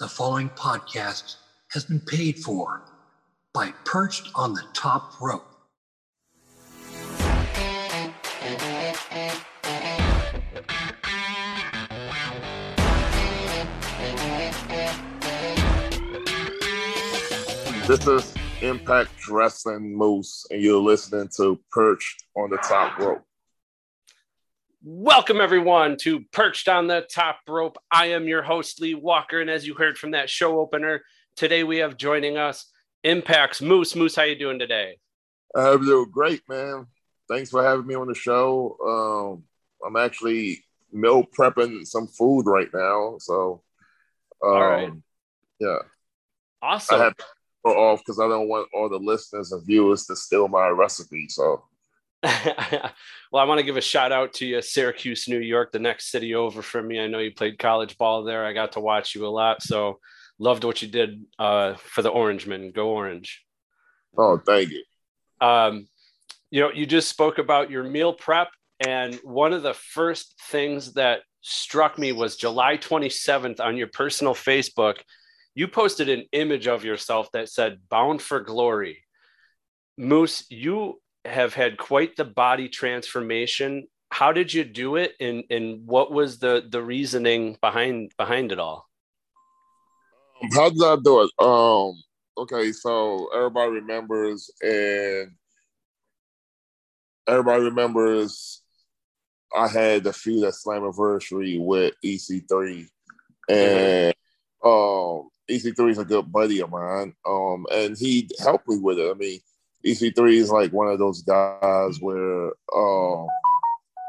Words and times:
The 0.00 0.08
following 0.08 0.48
podcast 0.48 1.36
has 1.70 1.84
been 1.84 2.00
paid 2.00 2.40
for 2.40 2.82
by 3.52 3.72
Perched 3.84 4.28
on 4.34 4.52
the 4.52 4.64
Top 4.74 5.20
Rope. 5.20 5.46
This 17.86 18.04
is 18.08 18.34
Impact 18.62 19.28
Wrestling 19.30 19.96
Moose, 19.96 20.44
and 20.50 20.60
you're 20.60 20.82
listening 20.82 21.28
to 21.36 21.60
Perched 21.70 22.24
on 22.36 22.50
the 22.50 22.56
Top 22.56 22.98
Rope. 22.98 23.22
Welcome, 24.86 25.40
everyone, 25.40 25.96
to 26.02 26.20
Perched 26.30 26.68
on 26.68 26.88
the 26.88 27.06
Top 27.10 27.38
Rope. 27.48 27.78
I 27.90 28.08
am 28.08 28.28
your 28.28 28.42
host, 28.42 28.82
Lee 28.82 28.94
Walker, 28.94 29.40
and 29.40 29.48
as 29.48 29.66
you 29.66 29.72
heard 29.72 29.96
from 29.96 30.10
that 30.10 30.28
show 30.28 30.60
opener, 30.60 31.00
today 31.36 31.64
we 31.64 31.78
have 31.78 31.96
joining 31.96 32.36
us 32.36 32.70
Impact's 33.02 33.62
Moose. 33.62 33.96
Moose, 33.96 34.14
how 34.14 34.24
you 34.24 34.38
doing 34.38 34.58
today? 34.58 34.98
I'm 35.56 35.82
doing 35.82 36.10
great, 36.10 36.42
man. 36.50 36.84
Thanks 37.30 37.48
for 37.48 37.64
having 37.64 37.86
me 37.86 37.94
on 37.94 38.08
the 38.08 38.14
show. 38.14 38.76
Um, 38.86 39.44
I'm 39.86 39.96
actually 39.96 40.62
meal 40.92 41.24
prepping 41.24 41.86
some 41.86 42.06
food 42.06 42.42
right 42.42 42.68
now, 42.74 43.16
so 43.20 43.62
um, 44.44 44.52
All 44.52 44.60
right. 44.60 44.92
yeah, 45.60 45.78
Awesome. 46.60 47.00
I 47.00 47.04
have 47.04 47.16
to 47.16 47.24
off 47.64 48.00
because 48.00 48.20
I 48.20 48.28
don't 48.28 48.48
want 48.48 48.68
all 48.74 48.90
the 48.90 48.98
listeners 48.98 49.50
and 49.50 49.64
viewers 49.64 50.04
to 50.08 50.16
steal 50.16 50.46
my 50.46 50.68
recipe. 50.68 51.26
So 51.30 51.64
well, 53.32 53.42
I 53.42 53.44
want 53.44 53.58
to 53.58 53.64
give 53.64 53.76
a 53.76 53.82
shout 53.82 54.12
out 54.12 54.32
to 54.34 54.46
you, 54.46 54.62
Syracuse, 54.62 55.28
New 55.28 55.40
York, 55.40 55.72
the 55.72 55.78
next 55.78 56.10
city 56.10 56.34
over 56.34 56.62
from 56.62 56.88
me. 56.88 56.98
I 56.98 57.06
know 57.06 57.18
you 57.18 57.32
played 57.32 57.58
college 57.58 57.98
ball 57.98 58.24
there. 58.24 58.46
I 58.46 58.54
got 58.54 58.72
to 58.72 58.80
watch 58.80 59.14
you 59.14 59.26
a 59.26 59.28
lot, 59.28 59.62
so 59.62 59.98
loved 60.38 60.64
what 60.64 60.80
you 60.80 60.88
did 60.88 61.22
uh, 61.38 61.74
for 61.74 62.00
the 62.00 62.08
Orangemen. 62.10 62.72
Go 62.72 62.90
Orange. 62.90 63.44
oh, 64.16 64.38
thank 64.38 64.70
you. 64.70 64.84
um, 65.46 65.86
you 66.50 66.60
know, 66.60 66.70
you 66.72 66.86
just 66.86 67.10
spoke 67.10 67.38
about 67.38 67.70
your 67.70 67.84
meal 67.84 68.14
prep, 68.14 68.48
and 68.80 69.16
one 69.16 69.52
of 69.52 69.62
the 69.62 69.74
first 69.74 70.34
things 70.50 70.94
that 70.94 71.20
struck 71.42 71.98
me 71.98 72.12
was 72.12 72.36
July 72.36 72.78
27th 72.78 73.60
on 73.60 73.76
your 73.76 73.88
personal 73.88 74.34
Facebook. 74.34 74.96
You 75.54 75.68
posted 75.68 76.08
an 76.08 76.24
image 76.32 76.68
of 76.68 76.84
yourself 76.84 77.30
that 77.32 77.50
said 77.50 77.80
"Bound 77.90 78.22
for 78.22 78.40
Glory." 78.40 79.02
Moose, 79.96 80.44
you 80.50 81.00
have 81.24 81.54
had 81.54 81.78
quite 81.78 82.16
the 82.16 82.24
body 82.24 82.68
transformation. 82.68 83.86
How 84.10 84.32
did 84.32 84.52
you 84.52 84.64
do 84.64 84.96
it, 84.96 85.12
and 85.20 85.44
and 85.50 85.86
what 85.86 86.12
was 86.12 86.38
the 86.38 86.64
the 86.68 86.82
reasoning 86.82 87.56
behind 87.60 88.12
behind 88.16 88.52
it 88.52 88.58
all? 88.58 88.88
Um, 90.42 90.48
How 90.52 90.70
did 90.70 90.82
I 90.82 90.96
do 91.02 91.22
it? 91.22 91.30
Um, 91.44 92.02
okay, 92.38 92.72
so 92.72 93.28
everybody 93.34 93.72
remembers, 93.72 94.50
and 94.62 95.32
everybody 97.26 97.64
remembers 97.64 98.62
I 99.56 99.68
had 99.68 100.04
the 100.04 100.12
feud 100.12 100.44
at 100.44 100.54
Slammiversary 100.54 101.60
with 101.60 101.94
EC3, 102.04 102.86
and 103.48 104.14
um, 104.64 105.28
EC3 105.48 105.90
is 105.90 105.98
a 105.98 106.04
good 106.04 106.30
buddy 106.30 106.60
of 106.60 106.70
mine, 106.70 107.14
um, 107.26 107.66
and 107.72 107.96
he 107.96 108.28
helped 108.40 108.68
me 108.68 108.78
with 108.78 108.98
it. 108.98 109.10
I 109.10 109.14
mean, 109.14 109.40
EC3 109.86 110.32
is 110.34 110.50
like 110.50 110.72
one 110.72 110.88
of 110.88 110.98
those 110.98 111.22
guys 111.22 112.00
where 112.00 112.52
um, 112.74 113.26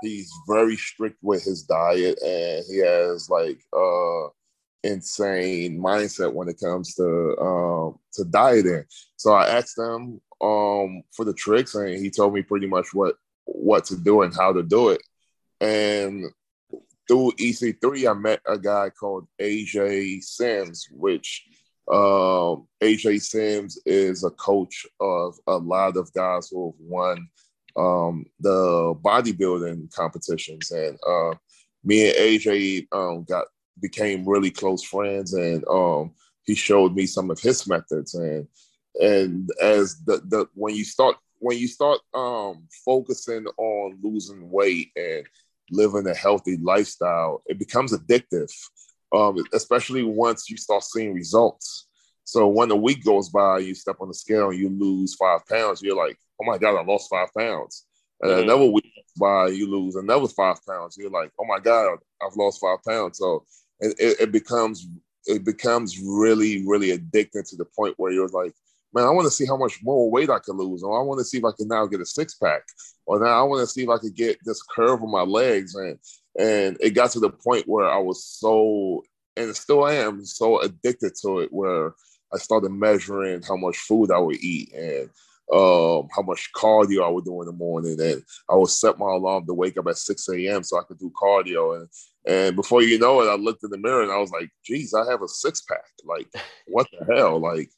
he's 0.02 0.32
very 0.48 0.76
strict 0.76 1.18
with 1.22 1.44
his 1.44 1.64
diet, 1.64 2.22
and 2.22 2.64
he 2.70 2.78
has 2.78 3.30
like 3.30 3.60
uh 3.76 4.30
insane 4.84 5.80
mindset 5.80 6.32
when 6.32 6.48
it 6.48 6.60
comes 6.60 6.94
to 6.96 7.38
um 7.40 8.00
to 8.14 8.24
dieting. 8.26 8.84
So 9.18 9.34
I 9.34 9.48
asked 9.48 9.78
him 9.78 10.22
um 10.42 11.04
for 11.12 11.26
the 11.26 11.34
tricks 11.34 11.76
and 11.76 11.98
he 11.98 12.10
told 12.10 12.34
me 12.34 12.44
pretty 12.44 12.68
much 12.68 12.94
what 12.94 13.16
what 13.46 13.86
to 13.86 13.98
do 13.98 14.22
and 14.22 14.34
how 14.34 14.54
to 14.54 14.64
do 14.64 14.90
it. 14.90 15.02
And 15.60 16.26
through 17.08 17.32
EC3 17.40 18.10
I 18.10 18.14
met 18.14 18.42
a 18.46 18.58
guy 18.58 18.92
called 18.92 19.28
AJ 19.42 20.24
Sims, 20.24 20.88
which 20.92 21.46
um 21.92 22.68
AJ 22.82 23.22
Sims 23.22 23.80
is 23.86 24.24
a 24.24 24.32
coach 24.32 24.86
of 25.00 25.36
a 25.48 25.58
lot 25.58 25.98
of 25.98 26.12
guys 26.14 26.50
who 26.50 26.72
have 26.72 26.80
won 26.80 27.28
um 27.78 28.26
the 28.40 28.96
bodybuilding 29.04 29.94
competitions. 29.94 30.72
And 30.72 30.98
uh 31.08 31.36
me 31.84 32.08
and 32.08 32.18
AJ 32.18 32.88
um 32.92 33.24
got 33.24 33.46
became 33.82 34.28
really 34.28 34.52
close 34.52 34.84
friends 34.84 35.34
and 35.34 35.64
um 35.68 36.12
he 36.46 36.56
showed 36.56 36.96
me 36.96 37.06
some 37.06 37.30
of 37.30 37.40
his 37.40 37.68
methods. 37.68 38.16
And 38.16 38.48
and 39.00 39.50
as 39.62 39.98
the 40.06 40.22
the 40.28 40.48
when 40.54 40.76
you 40.76 40.86
start 40.86 41.18
when 41.40 41.58
you 41.58 41.68
start 41.68 42.00
um 42.14 42.68
focusing 42.84 43.46
on 43.58 44.00
losing 44.02 44.50
weight 44.50 44.92
and 44.96 45.26
living 45.72 46.08
a 46.08 46.14
healthy 46.14 46.58
lifestyle 46.58 47.42
it 47.48 47.58
becomes 47.60 47.92
addictive 47.92 48.52
um 49.16 49.38
especially 49.54 50.04
once 50.04 50.50
you 50.50 50.58
start 50.58 50.84
seeing 50.84 51.14
results. 51.14 51.88
So 52.24 52.48
when 52.48 52.72
a 52.72 52.76
week 52.76 53.04
goes 53.04 53.30
by 53.30 53.60
you 53.60 53.76
step 53.76 53.98
on 54.00 54.08
the 54.08 54.14
scale 54.14 54.50
and 54.50 54.60
you 54.60 54.70
lose 54.70 55.16
five 55.16 55.42
pounds 55.48 55.82
you're 55.82 55.96
like 55.96 56.18
oh 56.42 56.46
my 56.46 56.58
god 56.58 56.78
i 56.78 56.84
lost 56.84 57.10
five 57.10 57.30
pounds. 57.38 57.86
And 58.22 58.32
Mhm. 58.32 58.44
another 58.44 58.66
week 58.66 58.92
goes 58.96 59.14
by 59.20 59.48
you 59.50 59.70
lose 59.70 59.96
another 59.96 60.28
five 60.28 60.58
pounds. 60.68 60.98
You're 60.98 61.10
like 61.10 61.32
oh 61.40 61.46
my 61.46 61.60
god 61.60 61.98
i've 62.24 62.36
lost 62.36 62.62
five 62.62 62.80
pounds. 62.88 63.18
So 63.18 63.46
it, 63.80 63.96
it, 64.00 64.20
it 64.22 64.32
becomes 64.32 64.88
it 65.26 65.44
becomes 65.44 66.00
really 66.00 66.66
really 66.68 66.98
addicting 66.98 67.48
to 67.50 67.56
the 67.56 67.66
point 67.78 67.96
where 67.98 68.12
you're 68.12 68.28
like 68.30 68.54
man 68.94 69.06
i 69.06 69.10
want 69.10 69.26
to 69.26 69.32
see 69.32 69.46
how 69.46 69.58
much 69.58 69.80
more 69.84 70.10
weight 70.10 70.30
i 70.30 70.40
can 70.40 70.56
lose 70.56 70.84
or 70.84 70.98
i 71.00 71.04
want 71.04 71.18
to 71.20 71.26
see 71.26 71.38
if 71.40 71.44
i 71.44 71.52
can 71.58 71.68
now 71.68 71.86
get 71.86 72.00
a 72.00 72.06
six-pack 72.06 72.62
or 73.08 73.20
now 73.20 73.40
i 73.40 73.42
want 73.42 73.60
to 73.60 73.68
see 73.68 73.84
if 73.84 73.90
i 73.90 73.98
could 73.98 74.16
get 74.16 74.38
this 74.46 74.62
curve 74.62 75.02
on 75.02 75.12
my 75.12 75.24
legs. 75.24 75.76
And 75.76 75.98
and 76.40 76.78
it 76.80 76.92
got 76.92 77.12
to 77.12 77.20
the 77.20 77.30
point 77.30 77.68
where 77.68 77.90
i 77.90 77.98
was 77.98 78.24
so 78.26 79.04
and 79.38 79.56
still 79.56 79.88
am 79.88 80.24
so 80.26 80.60
addicted 80.62 81.14
to 81.22 81.40
it 81.40 81.52
where 81.52 81.94
i 82.34 82.38
started 82.38 82.70
measuring 82.70 83.42
how 83.42 83.56
much 83.56 83.78
food 83.78 84.12
i 84.12 84.18
would 84.18 84.38
eat 84.38 84.74
and 84.74 85.10
um, 85.54 86.08
how 86.16 86.24
much 86.24 86.50
cardio 86.56 87.06
I 87.06 87.10
would 87.10 87.26
do 87.26 87.40
in 87.42 87.46
the 87.46 87.54
morning, 87.54 88.00
and 88.02 88.24
I 88.50 88.56
would 88.56 88.70
set 88.70 88.98
my 88.98 89.12
alarm 89.12 89.46
to 89.46 89.54
wake 89.54 89.78
up 89.78 89.88
at 89.88 89.98
6 89.98 90.30
a.m. 90.30 90.64
so 90.64 90.80
I 90.80 90.84
could 90.84 90.98
do 90.98 91.12
cardio. 91.12 91.78
And 91.78 91.90
and 92.28 92.56
before 92.56 92.82
you 92.82 92.98
know 92.98 93.22
it, 93.22 93.30
I 93.30 93.36
looked 93.36 93.64
in 93.64 93.70
the 93.70 93.78
mirror 93.78 94.02
and 94.02 94.12
I 94.12 94.18
was 94.18 94.32
like, 94.32 94.50
geez, 94.64 94.94
I 94.94 95.10
have 95.10 95.22
a 95.22 95.28
six 95.28 95.62
pack. 95.62 95.86
Like, 96.04 96.28
what 96.68 96.88
the 96.92 97.06
hell? 97.14 97.40
Like, 97.40 97.70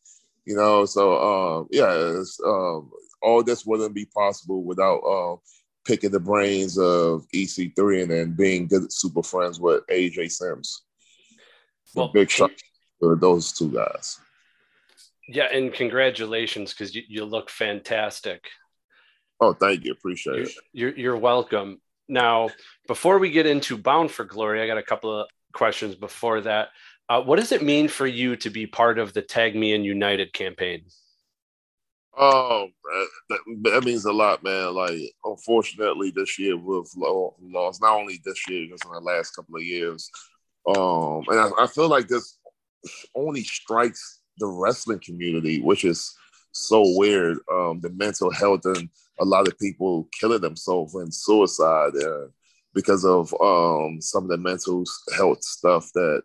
you 0.46 0.56
know, 0.56 0.86
so 0.86 1.60
um, 1.60 1.68
yeah, 1.70 1.92
it's, 1.92 2.40
um, 2.46 2.90
all 3.22 3.44
this 3.44 3.66
wouldn't 3.66 3.94
be 3.94 4.06
possible 4.06 4.64
without 4.64 5.02
um, 5.04 5.40
picking 5.88 6.12
the 6.12 6.20
brains 6.20 6.78
of 6.78 7.26
EC3 7.34 8.04
and 8.04 8.12
then 8.12 8.32
being 8.34 8.68
good 8.68 8.92
super 8.92 9.24
friends 9.24 9.60
with 9.60 9.88
AJ 9.88 10.32
Sims. 10.32 10.84
Well, 11.96 12.10
big 12.10 12.30
shout 12.30 12.52
for 13.00 13.16
those 13.16 13.54
two 13.54 13.72
guys. 13.72 14.20
Yeah, 15.30 15.48
and 15.52 15.74
congratulations 15.74 16.74
because 16.74 16.94
you, 16.94 17.04
you 17.08 17.26
look 17.26 17.50
fantastic. 17.50 18.46
Oh, 19.40 19.54
thank 19.54 19.86
you. 19.86 19.94
Appreciate 19.94 20.36
You're, 20.36 20.46
it. 20.46 20.52
you're, 20.74 20.98
you're 20.98 21.18
welcome. 21.18 21.80
Now, 22.10 22.50
before 22.88 23.20
we 23.20 23.30
get 23.30 23.46
into 23.46 23.78
Bound 23.78 24.12
for 24.12 24.26
Glory, 24.26 24.62
I 24.62 24.68
got 24.68 24.78
a 24.78 24.84
couple 24.84 25.22
of 25.22 25.28
questions 25.54 25.96
before 25.96 26.42
that. 26.42 26.70
Uh, 27.10 27.22
what 27.22 27.40
does 27.40 27.52
it 27.52 27.64
mean 27.64 27.88
for 27.88 28.08
you 28.08 28.36
to 28.38 28.50
be 28.50 28.66
part 28.66 29.00
of 29.00 29.14
the 29.14 29.22
Tag 29.22 29.56
Me 29.56 29.74
and 29.74 29.86
United 29.86 30.34
campaign? 30.34 30.84
Oh, 32.20 32.68
that, 33.30 33.40
that 33.64 33.84
means 33.86 34.06
a 34.06 34.12
lot, 34.12 34.44
man. 34.44 34.74
Like, 34.74 35.00
unfortunately, 35.24 36.12
this 36.16 36.40
year 36.40 36.58
we've 36.58 36.86
lost 36.96 37.82
not 37.82 37.96
only 37.96 38.20
this 38.26 38.50
year, 38.50 38.68
just 38.68 38.86
in 38.86 38.92
the 38.92 39.00
last 39.00 39.36
couple 39.36 39.56
of 39.56 39.64
years. 39.64 40.10
Um, 40.68 41.24
and 41.28 41.40
I, 41.40 41.50
I 41.60 41.68
feel 41.68 41.88
like 41.88 42.08
this 42.08 42.40
only 43.16 43.44
strikes 43.44 44.22
the 44.40 44.48
wrestling 44.48 45.00
community, 45.00 45.62
which 45.62 45.86
is 45.86 46.16
so 46.52 46.84
weird. 46.98 47.38
Um, 47.52 47.80
the 47.82 47.92
mental 47.92 48.32
health 48.32 48.66
and 48.66 48.90
a 49.20 49.26
lot 49.26 49.48
of 49.48 49.60
people 49.60 50.08
killing 50.20 50.42
themselves 50.42 50.96
and 50.96 51.14
suicide 51.14 51.92
uh, 52.04 52.28
because 52.74 53.06
of 53.06 53.34
um, 53.42 54.00
some 54.02 54.24
of 54.24 54.30
the 54.30 54.38
mental 54.38 54.84
health 55.16 55.44
stuff 55.44 55.92
that 55.94 56.22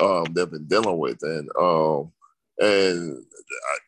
um, 0.00 0.24
they've 0.32 0.50
been 0.50 0.66
dealing 0.66 0.98
with, 0.98 1.18
and 1.22 1.48
um, 1.58 2.12
and 2.58 3.24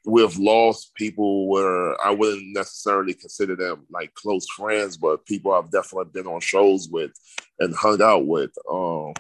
we've 0.05 0.37
lost 0.39 0.95
people 0.95 1.49
where 1.49 2.01
I 2.05 2.11
wouldn't 2.11 2.55
necessarily 2.55 3.15
consider 3.15 3.57
them 3.57 3.87
like 3.91 4.15
close 4.15 4.47
friends, 4.57 4.97
but 4.97 5.25
people 5.27 5.53
I've 5.53 5.71
definitely 5.71 6.11
been 6.13 6.27
on 6.27 6.41
shows 6.41 6.89
with 6.91 7.13
and 7.59 7.75
hung 7.75 8.03
out 8.03 8.27
with. 8.27 8.51
Um, 8.71 9.13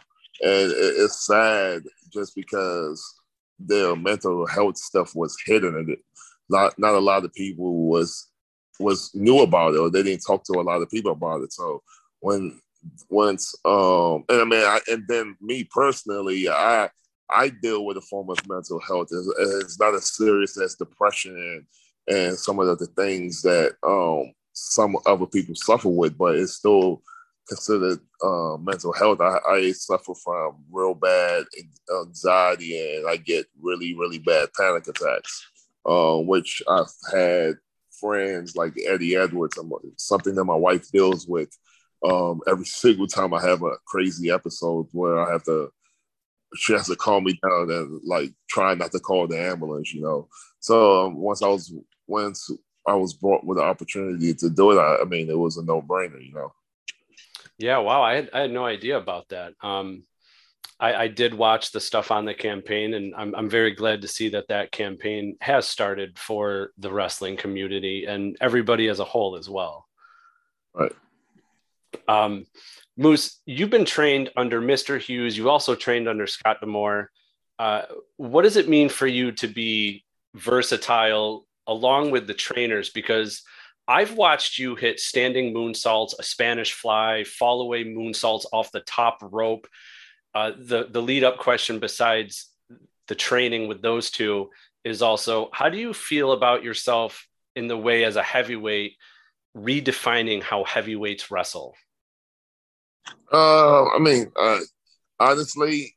and 0.42 0.72
it's 0.74 1.26
sad 1.26 1.82
just 2.12 2.34
because 2.34 3.02
their 3.58 3.96
mental 3.96 4.46
health 4.46 4.76
stuff 4.76 5.14
was 5.14 5.36
hidden 5.46 5.76
and 5.76 5.96
not 6.48 6.78
not 6.78 6.94
a 6.94 6.98
lot 6.98 7.24
of 7.24 7.32
people 7.32 7.88
was 7.88 8.28
was 8.78 9.10
knew 9.14 9.40
about 9.40 9.74
it 9.74 9.78
or 9.78 9.90
they 9.90 10.02
didn't 10.02 10.22
talk 10.26 10.44
to 10.44 10.58
a 10.58 10.62
lot 10.62 10.82
of 10.82 10.90
people 10.90 11.12
about 11.12 11.42
it. 11.42 11.52
So 11.52 11.82
when 12.20 12.60
once 13.08 13.54
um 13.64 14.24
and 14.28 14.40
I 14.40 14.44
mean 14.44 14.62
I, 14.62 14.80
and 14.88 15.04
then 15.08 15.36
me 15.40 15.64
personally, 15.64 16.48
I 16.48 16.90
I 17.30 17.48
deal 17.48 17.84
with 17.84 17.96
a 17.96 18.02
form 18.02 18.30
of 18.30 18.38
mental 18.48 18.80
health. 18.80 19.08
It's, 19.10 19.64
it's 19.64 19.80
not 19.80 19.94
as 19.94 20.14
serious 20.14 20.58
as 20.60 20.74
depression 20.74 21.36
and, 22.08 22.16
and 22.16 22.38
some 22.38 22.58
of 22.58 22.78
the 22.78 22.86
things 22.86 23.42
that 23.42 23.74
um, 23.82 24.32
some 24.52 24.96
other 25.06 25.26
people 25.26 25.54
suffer 25.54 25.88
with, 25.88 26.16
but 26.16 26.36
it's 26.36 26.54
still 26.54 27.02
considered 27.48 28.00
uh, 28.22 28.56
mental 28.58 28.92
health. 28.92 29.20
I, 29.20 29.38
I, 29.48 29.72
suffer 29.72 30.14
from 30.14 30.64
real 30.70 30.94
bad 30.94 31.44
anxiety 32.02 32.96
and 32.96 33.08
I 33.08 33.16
get 33.16 33.46
really, 33.60 33.94
really 33.94 34.18
bad 34.18 34.48
panic 34.56 34.88
attacks, 34.88 35.46
uh, 35.84 36.16
which 36.16 36.62
I've 36.68 36.90
had 37.12 37.54
friends 38.00 38.56
like 38.56 38.74
Eddie 38.86 39.16
Edwards, 39.16 39.58
something 39.96 40.34
that 40.34 40.44
my 40.44 40.56
wife 40.56 40.90
deals 40.90 41.26
with 41.26 41.56
um, 42.04 42.40
every 42.46 42.64
single 42.66 43.06
time 43.06 43.34
I 43.34 43.42
have 43.42 43.62
a 43.62 43.76
crazy 43.86 44.30
episode 44.30 44.88
where 44.92 45.20
I 45.20 45.32
have 45.32 45.44
to, 45.44 45.70
she 46.54 46.72
has 46.72 46.86
to 46.86 46.96
calm 46.96 47.24
me 47.24 47.38
down 47.42 47.70
and 47.70 48.00
like 48.04 48.32
try 48.48 48.74
not 48.74 48.92
to 48.92 49.00
call 49.00 49.26
the 49.26 49.38
ambulance, 49.38 49.92
you 49.92 50.02
know. 50.02 50.28
So 50.60 51.06
um, 51.06 51.16
once 51.16 51.42
I 51.42 51.48
was 51.48 51.74
once 52.06 52.50
I 52.86 52.94
was 52.94 53.14
brought 53.14 53.44
with 53.44 53.58
the 53.58 53.64
opportunity 53.64 54.32
to 54.34 54.50
do 54.50 54.72
it, 54.72 54.78
I, 54.80 55.02
I 55.02 55.04
mean, 55.04 55.28
it 55.28 55.38
was 55.38 55.56
a 55.56 55.64
no 55.64 55.82
brainer, 55.82 56.24
you 56.24 56.32
know. 56.32 56.52
Yeah, 57.58 57.78
wow, 57.78 58.02
I 58.02 58.16
had 58.16 58.30
I 58.32 58.40
had 58.42 58.50
no 58.50 58.64
idea 58.64 58.96
about 58.98 59.28
that. 59.28 59.54
Um, 59.62 60.04
I, 60.78 60.94
I 60.94 61.08
did 61.08 61.32
watch 61.32 61.72
the 61.72 61.80
stuff 61.80 62.10
on 62.10 62.26
the 62.26 62.34
campaign, 62.34 62.94
and 62.94 63.14
I'm 63.14 63.34
I'm 63.34 63.48
very 63.48 63.74
glad 63.74 64.02
to 64.02 64.08
see 64.08 64.28
that 64.30 64.48
that 64.48 64.72
campaign 64.72 65.36
has 65.40 65.66
started 65.66 66.18
for 66.18 66.72
the 66.78 66.92
wrestling 66.92 67.36
community 67.36 68.04
and 68.04 68.36
everybody 68.40 68.88
as 68.88 69.00
a 69.00 69.04
whole 69.04 69.36
as 69.36 69.48
well. 69.48 69.86
Right. 70.74 70.92
Um, 72.08 72.44
Moose, 72.96 73.40
you've 73.44 73.70
been 73.70 73.84
trained 73.84 74.30
under 74.36 74.60
Mr. 74.60 75.00
Hughes. 75.00 75.36
You 75.36 75.50
also 75.50 75.74
trained 75.74 76.08
under 76.08 76.26
Scott 76.26 76.60
D'Amore. 76.60 77.10
Uh, 77.58 77.82
what 78.16 78.42
does 78.42 78.56
it 78.56 78.68
mean 78.68 78.88
for 78.88 79.06
you 79.06 79.32
to 79.32 79.48
be 79.48 80.04
versatile 80.34 81.46
along 81.66 82.10
with 82.10 82.26
the 82.26 82.34
trainers? 82.34 82.90
Because 82.90 83.42
I've 83.88 84.16
watched 84.16 84.58
you 84.58 84.74
hit 84.74 84.98
standing 84.98 85.54
moonsaults, 85.54 86.14
a 86.18 86.22
Spanish 86.22 86.72
fly, 86.72 87.24
fall 87.24 87.60
away 87.60 87.84
moonsaults 87.84 88.46
off 88.52 88.72
the 88.72 88.80
top 88.80 89.18
rope. 89.20 89.68
Uh, 90.34 90.52
the 90.58 90.88
the 90.90 91.00
lead 91.00 91.22
up 91.22 91.38
question, 91.38 91.78
besides 91.78 92.48
the 93.08 93.14
training 93.14 93.68
with 93.68 93.82
those 93.82 94.10
two, 94.10 94.50
is 94.84 95.02
also 95.02 95.50
how 95.52 95.68
do 95.68 95.78
you 95.78 95.94
feel 95.94 96.32
about 96.32 96.64
yourself 96.64 97.28
in 97.54 97.68
the 97.68 97.76
way 97.76 98.04
as 98.04 98.16
a 98.16 98.22
heavyweight, 98.22 98.96
redefining 99.56 100.42
how 100.42 100.64
heavyweights 100.64 101.30
wrestle? 101.30 101.74
Uh, 103.32 103.88
I 103.88 103.98
mean, 103.98 104.30
uh, 104.38 104.60
honestly, 105.18 105.94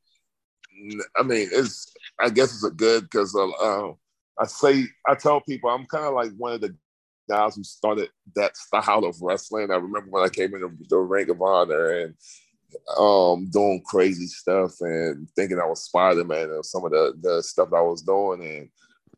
I 1.18 1.24
mean, 1.24 1.50
it's 1.52 1.92
I 2.20 2.30
guess 2.30 2.54
it's 2.54 2.64
a 2.64 2.72
good 2.72 3.04
because 3.04 3.36
uh, 3.36 3.50
uh, 3.50 3.94
I 4.40 4.46
say 4.46 4.86
I 5.08 5.16
tell 5.16 5.42
people 5.42 5.70
I'm 5.70 5.86
kind 5.86 6.06
of 6.06 6.14
like 6.14 6.32
one 6.38 6.54
of 6.54 6.62
the 6.62 6.76
guys 7.30 7.56
who 7.56 7.64
started 7.64 8.10
that 8.36 8.58
style 8.58 9.06
of 9.06 9.22
wrestling. 9.22 9.72
I 9.72 9.76
remember 9.76 10.10
when 10.10 10.24
I 10.24 10.30
came 10.30 10.54
into 10.56 10.72
the 10.90 10.98
Ring 10.98 11.30
of 11.30 11.42
Honor 11.42 11.92
and 11.92 12.16
um, 12.98 13.50
doing 13.52 13.82
crazy 13.86 14.28
stuff 14.28 14.74
and 14.82 15.28
thinking 15.36 15.60
I 15.60 15.66
was 15.66 15.84
Spider 15.84 16.24
Man 16.24 16.50
and 16.50 16.66
some 16.66 16.86
of 16.86 16.92
the 16.92 17.14
the 17.22 17.44
stuff 17.44 17.70
I 17.74 17.82
was 17.82 18.02
doing, 18.02 18.42
and 18.42 18.70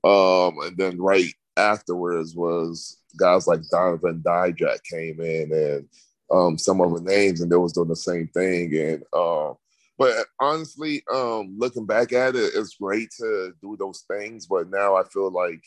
um, 0.04 0.60
and 0.66 0.78
then 0.78 1.00
right 1.00 1.34
afterwards 1.58 2.36
was 2.36 2.98
guys 3.18 3.48
like 3.48 3.62
Donovan 3.70 4.24
Dijak 4.26 4.84
came 4.84 5.20
in 5.20 5.52
and 5.52 5.88
um, 6.32 6.58
some 6.58 6.82
other 6.82 7.02
names, 7.02 7.42
and 7.42 7.52
they 7.52 7.56
was 7.56 7.74
doing 7.74 7.90
the 7.90 7.96
same 7.96 8.28
thing. 8.28 8.76
And 8.76 9.04
uh, 9.14 9.54
but 9.98 10.26
honestly, 10.40 11.04
um, 11.14 11.56
looking 11.58 11.86
back 11.86 12.14
at 12.14 12.36
it, 12.36 12.54
it's 12.56 12.76
great 12.76 13.10
to 13.20 13.54
do 13.62 13.76
those 13.78 14.04
things. 14.10 14.48
But 14.48 14.70
now 14.70 14.96
I 14.96 15.04
feel 15.04 15.30
like 15.30 15.64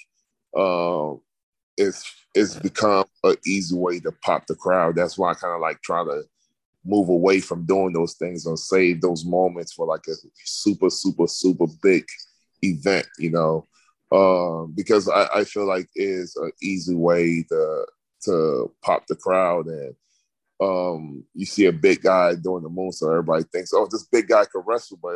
uh, 0.56 1.14
it's 1.76 2.11
it's 2.34 2.56
become 2.56 3.05
an 3.22 3.37
easy 3.46 3.76
way 3.76 4.00
to 4.00 4.12
pop 4.22 4.46
the 4.46 4.55
crowd. 4.55 4.96
That's 4.96 5.19
why 5.19 5.31
I 5.31 5.34
kind 5.34 5.55
of 5.55 5.61
like 5.61 5.81
try 5.82 6.05
to 6.05 6.22
move 6.84 7.08
away 7.08 7.40
from 7.40 7.64
doing 7.64 7.93
those 7.93 8.14
things 8.14 8.46
and 8.46 8.58
save 8.58 9.00
those 9.00 9.25
moments 9.25 9.72
for 9.72 9.87
like 9.87 10.06
a 10.08 10.14
super, 10.44 10.90
super, 10.90 11.26
super 11.26 11.66
big 11.82 12.05
event, 12.62 13.06
you 13.19 13.31
know. 13.31 13.66
Um, 14.12 14.72
because 14.76 15.08
I, 15.08 15.26
I 15.34 15.44
feel 15.44 15.66
like 15.66 15.88
it's 15.94 16.37
an 16.37 16.52
easy 16.62 16.94
way 16.94 17.44
to 17.49 17.87
to 18.25 18.72
pop 18.82 19.06
the 19.06 19.16
crowd 19.16 19.66
and 19.66 19.94
um, 20.64 21.25
you 21.34 21.46
see 21.46 21.66
a 21.66 21.72
big 21.72 22.02
guy 22.02 22.34
doing 22.34 22.62
the 22.62 22.70
moonsault, 22.70 23.11
everybody 23.11 23.44
thinks, 23.44 23.72
oh, 23.72 23.87
this 23.90 24.05
big 24.05 24.28
guy 24.28 24.44
can 24.44 24.62
wrestle, 24.66 24.99
but 25.02 25.14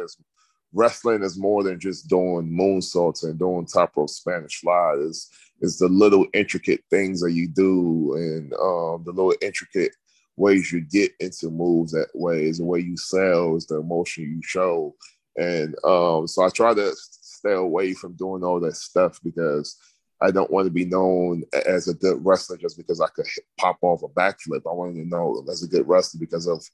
wrestling 0.73 1.23
is 1.23 1.39
more 1.39 1.63
than 1.63 1.81
just 1.81 2.09
doing 2.09 2.51
moonsaults 2.51 3.25
and 3.25 3.39
doing 3.39 3.67
top 3.67 3.97
rope 3.97 4.11
Spanish 4.11 4.61
fly. 4.61 4.95
It's, 4.99 5.31
it's 5.61 5.79
the 5.79 5.89
little 5.89 6.27
intricate 6.35 6.83
things 6.91 7.21
that 7.21 7.33
you 7.33 7.49
do 7.49 8.15
and 8.15 8.53
um, 8.55 9.03
the 9.05 9.13
little 9.13 9.35
intricate 9.41 9.93
ways 10.37 10.71
you 10.71 10.81
get 10.83 11.13
into 11.21 11.51
moves 11.51 11.93
that 11.93 12.09
way 12.15 12.45
is 12.45 12.59
the 12.59 12.65
way 12.65 12.81
you 12.81 12.97
sell, 12.97 13.57
is 13.57 13.67
the 13.67 13.81
emotion 13.81 14.25
you 14.25 14.41
show. 14.43 14.95
And 15.37 15.75
um, 15.85 16.27
so 16.27 16.45
I 16.45 16.49
try 16.51 16.75
to 16.75 16.93
stay 16.95 17.53
away 17.53 17.95
from 17.95 18.15
doing 18.15 18.45
all 18.45 18.61
that 18.61 18.77
stuff 18.77 19.19
because– 19.23 19.77
I 20.21 20.31
don't 20.31 20.51
want 20.51 20.67
to 20.67 20.73
be 20.73 20.85
known 20.85 21.45
as 21.67 21.89
a 21.89 21.95
good 21.95 22.25
wrestler 22.25 22.57
just 22.57 22.77
because 22.77 23.01
I 23.01 23.07
could 23.09 23.27
hit, 23.27 23.45
pop 23.57 23.79
off 23.83 24.03
a 24.03 24.09
backflip. 24.09 24.63
I 24.69 24.73
want 24.73 24.97
to 24.97 25.05
know 25.05 25.45
as 25.51 25.63
a 25.63 25.69
good 25.69 25.87
wrestler 25.87 26.19
because 26.19 26.47
of 26.49 26.65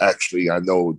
actually 0.00 0.50
I 0.50 0.60
know 0.60 0.98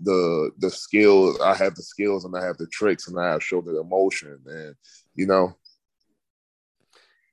the 0.00 0.50
the 0.58 0.70
skills. 0.70 1.38
I 1.40 1.54
have 1.54 1.74
the 1.74 1.82
skills 1.82 2.24
and 2.24 2.36
I 2.36 2.44
have 2.44 2.56
the 2.56 2.66
tricks 2.66 3.08
and 3.08 3.18
I 3.18 3.32
have 3.32 3.42
showed 3.42 3.66
the 3.66 3.80
emotion 3.80 4.38
and 4.46 4.74
you 5.14 5.26
know. 5.26 5.54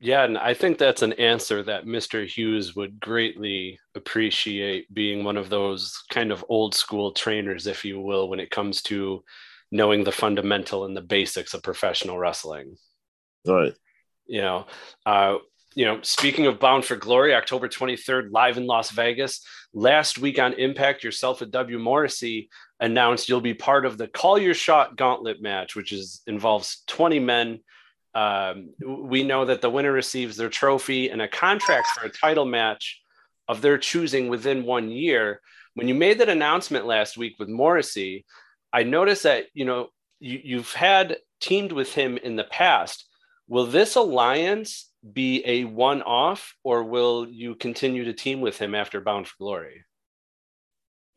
Yeah, 0.01 0.23
and 0.23 0.37
I 0.37 0.53
think 0.53 0.77
that's 0.77 1.01
an 1.01 1.11
answer 1.13 1.61
that 1.63 1.83
Mr. 1.83 2.25
Hughes 2.25 2.73
would 2.73 3.01
greatly 3.01 3.77
appreciate 3.95 4.93
being 4.93 5.25
one 5.25 5.35
of 5.35 5.49
those 5.49 6.01
kind 6.09 6.31
of 6.31 6.45
old 6.47 6.73
school 6.73 7.11
trainers, 7.11 7.67
if 7.67 7.83
you 7.83 7.99
will, 7.99 8.29
when 8.29 8.39
it 8.39 8.49
comes 8.49 8.81
to 8.83 9.21
knowing 9.71 10.05
the 10.05 10.11
fundamental 10.11 10.85
and 10.85 10.95
the 10.95 11.01
basics 11.01 11.53
of 11.53 11.63
professional 11.63 12.17
wrestling. 12.17 12.77
Right. 13.45 13.74
You 14.25 14.41
know, 14.41 14.68
uh, 15.06 15.38
you 15.75 15.86
know, 15.86 16.00
speaking 16.01 16.47
of 16.47 16.59
Bound 16.59 16.86
for 16.86 16.95
Glory, 16.95 17.33
October 17.33 17.68
23rd, 17.68 18.31
live 18.31 18.57
in 18.57 18.65
Las 18.65 18.91
Vegas. 18.91 19.45
Last 19.74 20.18
week 20.18 20.39
on 20.39 20.53
Impact, 20.53 21.03
yourself 21.03 21.41
at 21.41 21.51
W. 21.51 21.77
Morrissey 21.80 22.50
announced 22.80 23.30
you'll 23.30 23.41
be 23.41 23.53
part 23.53 23.86
of 23.86 23.97
the 23.97 24.07
Call 24.07 24.38
Your 24.38 24.53
Shot 24.53 24.95
Gauntlet 24.95 25.41
match, 25.41 25.75
which 25.75 25.91
is 25.91 26.21
involves 26.27 26.83
20 26.88 27.19
men. 27.19 27.59
Um, 28.16 28.71
we 28.83 29.23
know 29.23 29.45
that 29.45 29.61
the 29.61 29.69
winner 29.69 29.92
receives 29.92 30.37
their 30.37 30.49
trophy 30.49 31.09
and 31.09 31.21
a 31.21 31.28
contract 31.28 31.87
for 31.87 32.07
a 32.07 32.11
title 32.11 32.45
match 32.45 33.02
of 33.47 33.61
their 33.61 33.78
choosing 33.78 34.30
within 34.30 34.63
one 34.63 34.90
year. 34.90 35.42
When 35.75 35.87
you 35.87 35.95
made 35.95 36.19
that 36.19 36.30
announcement 36.30 36.87
last 36.87 37.18
week 37.18 37.35
with 37.37 37.47
Morrissey, 37.47 38.25
I 38.73 38.83
noticed 38.83 39.23
that 39.23 39.45
you 39.54 39.66
know 39.66 39.90
you, 40.19 40.40
you've 40.44 40.73
had 40.73 41.18
teamed 41.40 41.71
with 41.71 41.94
him 41.94 42.18
in 42.18 42.35
the 42.35 42.44
past 42.44 43.08
Will 43.49 43.65
this 43.65 43.95
alliance 43.95 44.91
be 45.11 45.44
a 45.44 45.63
one 45.65 46.03
off 46.03 46.53
or 46.63 46.83
will 46.83 47.27
you 47.27 47.56
continue 47.56 48.06
to 48.06 48.13
team 48.13 48.41
with 48.41 48.59
him 48.59 48.75
after 48.75 49.01
Bound 49.01 49.27
for 49.27 49.35
Glory? 49.39 49.85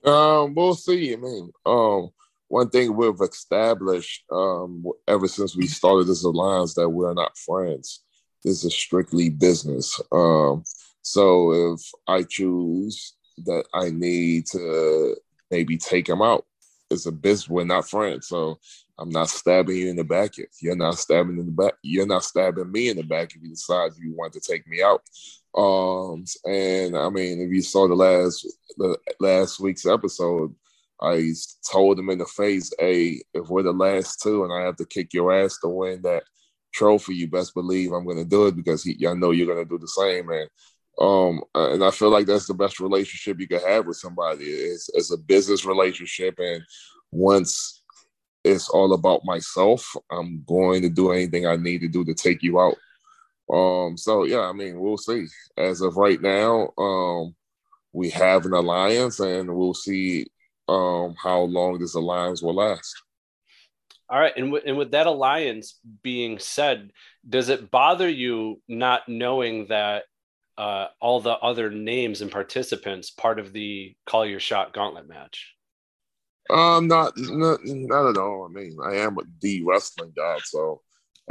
Um, 0.02 0.54
we'll 0.54 0.74
see. 0.74 1.12
I 1.12 1.16
mean, 1.16 1.50
um, 1.66 2.08
one 2.48 2.70
thing 2.70 2.96
we've 2.96 3.20
established 3.20 4.24
um, 4.32 4.82
ever 5.06 5.28
since 5.28 5.54
we 5.54 5.66
started 5.66 6.06
this 6.06 6.24
alliance 6.24 6.72
that 6.74 6.88
we're 6.88 7.12
not 7.12 7.36
friends. 7.36 8.02
This 8.42 8.64
is 8.64 8.74
strictly 8.74 9.28
business. 9.28 10.00
Um, 10.10 10.64
so 11.02 11.74
if 11.74 11.80
I 12.08 12.22
choose 12.22 13.14
that 13.44 13.64
I 13.74 13.90
need 13.90 14.46
to 14.52 15.16
maybe 15.50 15.76
take 15.76 16.08
him 16.08 16.22
out, 16.22 16.46
it's 16.92 17.06
a 17.06 17.12
business. 17.12 17.48
We're 17.48 17.64
not 17.64 17.88
friends. 17.88 18.28
So 18.28 18.58
I'm 18.98 19.10
not 19.10 19.28
stabbing 19.28 19.76
you 19.76 19.90
in 19.90 19.96
the 19.96 20.04
back 20.04 20.38
if 20.38 20.50
you're 20.60 20.76
not 20.76 20.98
stabbing 20.98 21.38
in 21.38 21.46
the 21.46 21.52
back. 21.52 21.74
You're 21.82 22.06
not 22.06 22.24
stabbing 22.24 22.70
me 22.70 22.88
in 22.88 22.96
the 22.96 23.02
back 23.02 23.34
if 23.34 23.42
you 23.42 23.48
decide 23.48 23.92
you 23.98 24.14
want 24.14 24.32
to 24.34 24.40
take 24.40 24.66
me 24.66 24.82
out. 24.82 25.02
Um, 25.54 26.24
and 26.44 26.96
I 26.96 27.08
mean, 27.10 27.40
if 27.40 27.50
you 27.50 27.62
saw 27.62 27.88
the 27.88 27.94
last 27.94 28.46
the 28.78 28.96
last 29.20 29.60
week's 29.60 29.86
episode, 29.86 30.54
I 31.00 31.32
told 31.70 31.98
him 31.98 32.10
in 32.10 32.18
the 32.18 32.26
face, 32.26 32.72
"Hey, 32.78 33.22
if 33.34 33.48
we're 33.48 33.62
the 33.62 33.72
last 33.72 34.22
two, 34.22 34.44
and 34.44 34.52
I 34.52 34.64
have 34.64 34.76
to 34.76 34.86
kick 34.86 35.12
your 35.12 35.32
ass 35.32 35.58
to 35.62 35.68
win 35.68 36.02
that 36.02 36.22
trophy, 36.72 37.14
you 37.14 37.28
best 37.28 37.54
believe 37.54 37.92
I'm 37.92 38.04
going 38.04 38.18
to 38.18 38.24
do 38.24 38.46
it 38.46 38.56
because 38.56 38.82
he, 38.84 39.06
I 39.06 39.14
know 39.14 39.32
you're 39.32 39.52
going 39.52 39.64
to 39.66 39.68
do 39.68 39.78
the 39.78 39.88
same." 39.88 40.30
And 40.30 40.48
um, 40.98 41.42
and 41.54 41.82
I 41.82 41.90
feel 41.90 42.10
like 42.10 42.26
that's 42.26 42.46
the 42.46 42.54
best 42.54 42.80
relationship 42.80 43.40
you 43.40 43.48
can 43.48 43.60
have 43.60 43.86
with 43.86 43.96
somebody. 43.96 44.44
It's, 44.44 44.88
it's 44.94 45.12
a 45.12 45.18
business 45.18 45.64
relationship, 45.64 46.38
and 46.38 46.62
once 47.10 47.82
it's 48.44 48.68
all 48.68 48.92
about 48.92 49.24
myself. 49.24 49.94
I'm 50.10 50.42
going 50.46 50.82
to 50.82 50.88
do 50.88 51.12
anything 51.12 51.46
I 51.46 51.56
need 51.56 51.80
to 51.80 51.88
do 51.88 52.04
to 52.04 52.14
take 52.14 52.42
you 52.42 52.60
out. 52.60 52.76
Um, 53.52 53.96
so 53.96 54.24
yeah, 54.24 54.40
I 54.40 54.52
mean, 54.52 54.80
we'll 54.80 54.96
see. 54.96 55.26
As 55.56 55.80
of 55.80 55.96
right 55.96 56.20
now, 56.20 56.70
um, 56.78 57.34
we 57.92 58.10
have 58.10 58.46
an 58.46 58.54
alliance, 58.54 59.20
and 59.20 59.54
we'll 59.54 59.74
see 59.74 60.26
um, 60.68 61.14
how 61.22 61.40
long 61.40 61.78
this 61.78 61.94
alliance 61.94 62.42
will 62.42 62.54
last. 62.54 62.94
All 64.08 64.18
right, 64.18 64.32
and, 64.36 64.46
w- 64.46 64.64
and 64.66 64.76
with 64.76 64.90
that 64.92 65.06
alliance 65.06 65.78
being 66.02 66.38
said, 66.38 66.90
does 67.28 67.48
it 67.48 67.70
bother 67.70 68.08
you 68.08 68.60
not 68.68 69.08
knowing 69.08 69.66
that 69.68 70.04
uh, 70.58 70.86
all 71.00 71.20
the 71.20 71.32
other 71.38 71.70
names 71.70 72.20
and 72.20 72.30
participants 72.30 73.10
part 73.10 73.38
of 73.38 73.52
the 73.52 73.94
Call 74.06 74.26
Your 74.26 74.40
Shot 74.40 74.72
Gauntlet 74.72 75.08
match? 75.08 75.54
Um, 76.50 76.88
not 76.88 77.12
not 77.16 77.60
not 77.64 78.10
at 78.10 78.18
all. 78.18 78.48
I 78.48 78.52
mean, 78.52 78.76
I 78.84 78.96
am 78.96 79.16
a 79.18 79.22
D 79.40 79.62
wrestling 79.64 80.12
guy, 80.16 80.38
so 80.44 80.82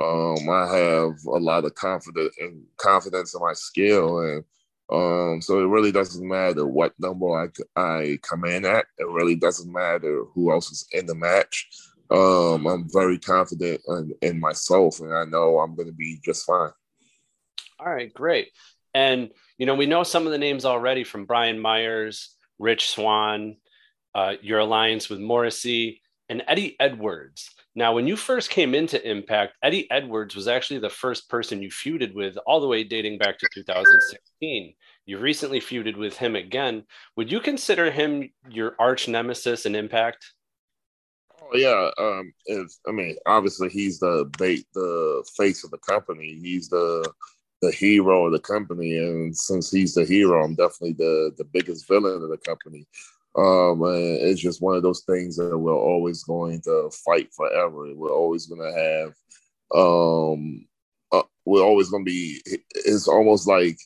um, 0.01 0.49
I 0.49 0.75
have 0.75 1.13
a 1.25 1.37
lot 1.37 1.65
of 1.65 1.75
confidence 1.75 2.35
and 2.39 2.63
confidence 2.77 3.35
in 3.35 3.41
my 3.41 3.53
skill, 3.53 4.19
and 4.19 4.43
um, 4.91 5.41
so 5.41 5.59
it 5.59 5.67
really 5.67 5.91
doesn't 5.91 6.27
matter 6.27 6.65
what 6.65 6.93
number 6.97 7.27
I 7.27 7.47
I 7.75 8.19
come 8.21 8.45
in 8.45 8.65
at. 8.65 8.85
It 8.97 9.07
really 9.07 9.35
doesn't 9.35 9.71
matter 9.71 10.23
who 10.33 10.51
else 10.51 10.71
is 10.71 10.87
in 10.93 11.05
the 11.05 11.15
match. 11.15 11.67
Um, 12.09 12.67
I'm 12.67 12.89
very 12.91 13.17
confident 13.17 13.81
in, 13.87 14.13
in 14.21 14.39
myself, 14.39 14.99
and 14.99 15.13
I 15.13 15.23
know 15.25 15.59
I'm 15.59 15.75
going 15.75 15.87
to 15.87 15.93
be 15.93 16.19
just 16.23 16.45
fine. 16.45 16.71
All 17.79 17.91
right, 17.91 18.13
great. 18.13 18.49
And 18.93 19.29
you 19.57 19.65
know, 19.65 19.75
we 19.75 19.85
know 19.85 20.03
some 20.03 20.25
of 20.25 20.31
the 20.31 20.37
names 20.37 20.65
already 20.65 21.03
from 21.03 21.25
Brian 21.25 21.59
Myers, 21.59 22.35
Rich 22.59 22.89
Swann, 22.89 23.57
uh, 24.15 24.33
your 24.41 24.59
alliance 24.59 25.09
with 25.09 25.19
Morrissey, 25.19 26.01
and 26.29 26.43
Eddie 26.47 26.75
Edwards. 26.79 27.49
Now, 27.75 27.93
when 27.93 28.07
you 28.07 28.17
first 28.17 28.49
came 28.49 28.75
into 28.75 29.09
Impact, 29.09 29.53
Eddie 29.63 29.89
Edwards 29.91 30.35
was 30.35 30.47
actually 30.47 30.79
the 30.79 30.89
first 30.89 31.29
person 31.29 31.61
you 31.61 31.69
feuded 31.69 32.13
with, 32.13 32.37
all 32.45 32.59
the 32.59 32.67
way 32.67 32.83
dating 32.83 33.17
back 33.17 33.37
to 33.39 33.47
2016. 33.53 34.73
You 35.05 35.17
recently 35.19 35.61
feuded 35.61 35.95
with 35.95 36.17
him 36.17 36.35
again. 36.35 36.83
Would 37.15 37.31
you 37.31 37.39
consider 37.39 37.89
him 37.89 38.29
your 38.49 38.75
arch 38.79 39.07
nemesis 39.07 39.65
in 39.65 39.75
Impact? 39.75 40.33
Oh 41.41 41.57
yeah, 41.57 41.89
um, 41.97 42.33
I 42.87 42.91
mean, 42.91 43.17
obviously 43.25 43.69
he's 43.69 43.99
the 43.99 44.29
the 44.73 45.23
face 45.35 45.63
of 45.63 45.71
the 45.71 45.79
company. 45.79 46.39
He's 46.41 46.69
the 46.69 47.11
the 47.61 47.71
hero 47.71 48.25
of 48.25 48.31
the 48.31 48.39
company, 48.39 48.97
and 48.97 49.35
since 49.37 49.71
he's 49.71 49.93
the 49.93 50.05
hero, 50.05 50.43
I'm 50.43 50.55
definitely 50.55 50.93
the 50.93 51.31
the 51.37 51.45
biggest 51.45 51.87
villain 51.87 52.23
of 52.23 52.29
the 52.29 52.37
company. 52.37 52.87
Um, 53.35 53.81
it's 53.85 54.41
just 54.41 54.61
one 54.61 54.75
of 54.75 54.83
those 54.83 55.03
things 55.03 55.37
that 55.37 55.57
we're 55.57 55.73
always 55.73 56.23
going 56.23 56.61
to 56.61 56.89
fight 57.05 57.33
forever. 57.33 57.93
We're 57.95 58.11
always 58.11 58.45
going 58.45 58.61
to 58.61 58.77
have, 58.77 59.13
um, 59.73 60.67
uh, 61.13 61.23
we're 61.45 61.63
always 61.63 61.89
going 61.89 62.03
to 62.03 62.11
be. 62.11 62.41
It's 62.73 63.07
almost 63.07 63.47
like 63.47 63.77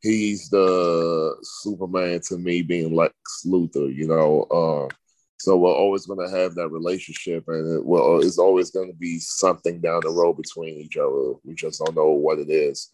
he's 0.00 0.48
the 0.48 1.36
Superman 1.42 2.20
to 2.28 2.38
me, 2.38 2.62
being 2.62 2.94
Lex 2.94 3.14
Luthor. 3.44 3.94
You 3.94 4.08
know, 4.08 4.42
uh, 4.44 4.94
so 5.38 5.56
we're 5.56 5.70
always 5.70 6.06
going 6.06 6.26
to 6.26 6.34
have 6.34 6.54
that 6.54 6.68
relationship, 6.68 7.44
and 7.48 7.76
it 7.76 7.84
will. 7.84 8.20
It's 8.22 8.38
always 8.38 8.70
going 8.70 8.90
to 8.90 8.96
be 8.96 9.18
something 9.18 9.80
down 9.80 10.00
the 10.02 10.10
road 10.10 10.38
between 10.38 10.78
each 10.78 10.96
other. 10.96 11.34
We 11.44 11.54
just 11.54 11.84
don't 11.84 11.96
know 11.96 12.10
what 12.10 12.38
it 12.38 12.48
is. 12.48 12.90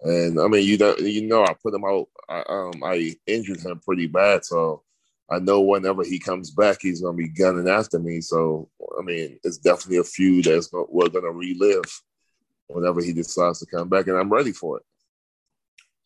And 0.00 0.40
I 0.40 0.46
mean, 0.46 0.64
you 0.66 0.78
know, 0.78 0.96
you 0.96 1.26
know, 1.26 1.44
I 1.44 1.54
put 1.54 1.74
him 1.74 1.84
out. 1.84 2.08
I, 2.28 2.42
um, 2.48 2.82
I 2.84 3.16
injured 3.26 3.60
him 3.60 3.80
pretty 3.80 4.06
bad, 4.06 4.44
so 4.44 4.82
I 5.30 5.38
know 5.38 5.60
whenever 5.60 6.04
he 6.04 6.18
comes 6.18 6.50
back, 6.50 6.78
he's 6.80 7.00
to 7.00 7.12
be 7.12 7.28
gunning 7.28 7.68
after 7.68 7.98
me. 7.98 8.20
So, 8.20 8.70
I 8.98 9.02
mean, 9.02 9.38
it's 9.44 9.58
definitely 9.58 9.98
a 9.98 10.04
feud 10.04 10.44
that's 10.44 10.68
going, 10.68 10.86
we're 10.88 11.08
to 11.08 11.20
relive 11.20 12.02
whenever 12.68 13.02
he 13.02 13.12
decides 13.12 13.58
to 13.60 13.66
come 13.66 13.88
back, 13.88 14.06
and 14.06 14.16
I'm 14.16 14.32
ready 14.32 14.52
for 14.52 14.78
it. 14.78 14.84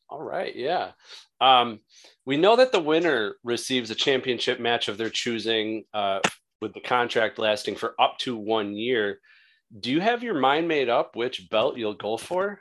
All 0.09 0.23
right, 0.23 0.55
yeah. 0.55 0.93
Um, 1.41 1.81
we 2.25 2.37
know 2.37 2.57
that 2.57 2.73
the 2.73 2.81
winner 2.81 3.35
receives 3.43 3.91
a 3.91 3.95
championship 3.95 4.61
match 4.61 4.89
of 4.89 4.99
their 4.99 5.11
choosing, 5.11 5.85
uh, 5.93 6.21
with 6.61 6.75
the 6.75 6.81
contract 6.81 7.39
lasting 7.39 7.75
for 7.75 7.95
up 8.01 8.19
to 8.19 8.37
one 8.37 8.75
year. 8.75 9.19
Do 9.79 9.91
you 9.91 10.01
have 10.01 10.23
your 10.23 10.39
mind 10.39 10.69
made 10.69 10.89
up 10.89 11.17
which 11.17 11.51
belt 11.51 11.77
you'll 11.77 11.95
go 11.95 12.17
for? 12.17 12.61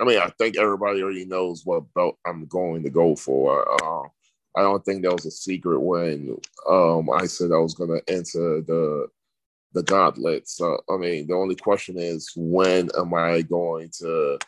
I 0.00 0.04
mean, 0.04 0.18
I 0.18 0.30
think 0.38 0.56
everybody 0.56 1.02
already 1.02 1.24
knows 1.24 1.62
what 1.64 1.92
belt 1.94 2.18
I'm 2.24 2.46
going 2.46 2.84
to 2.84 2.90
go 2.90 3.16
for. 3.16 3.68
Uh, 3.82 4.08
I 4.56 4.62
don't 4.62 4.84
think 4.84 5.02
that 5.02 5.12
was 5.12 5.26
a 5.26 5.30
secret 5.30 5.80
when 5.80 6.36
um, 6.68 7.10
I 7.10 7.26
said 7.26 7.52
I 7.52 7.58
was 7.58 7.74
going 7.74 7.90
to 7.90 8.12
enter 8.12 8.60
the 8.60 9.08
the 9.74 9.82
gauntlet. 9.82 10.48
So 10.48 10.80
I 10.90 10.96
mean, 10.96 11.26
the 11.26 11.34
only 11.34 11.54
question 11.54 11.98
is 11.98 12.32
when 12.36 12.88
am 12.98 13.14
I 13.14 13.42
going 13.42 13.90
to 13.98 14.38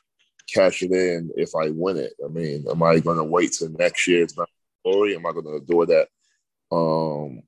cash 0.52 0.83
it 0.83 0.92
in 0.92 1.30
if 1.37 1.50
I 1.54 1.71
win 1.71 1.97
it? 1.97 2.14
I 2.25 2.28
mean, 2.28 2.64
am 2.71 2.83
I 2.83 2.99
going 3.00 3.19
to 3.19 3.25
wait 3.25 3.52
till 3.52 3.71
next 3.71 4.07
year's 4.07 4.35
glory? 4.85 5.16
Am 5.16 5.26
I 5.26 5.33
going 5.33 5.45
to 5.45 5.64
do 5.66 5.83
it 5.83 5.90
at 5.90 6.09
um, 6.73 7.42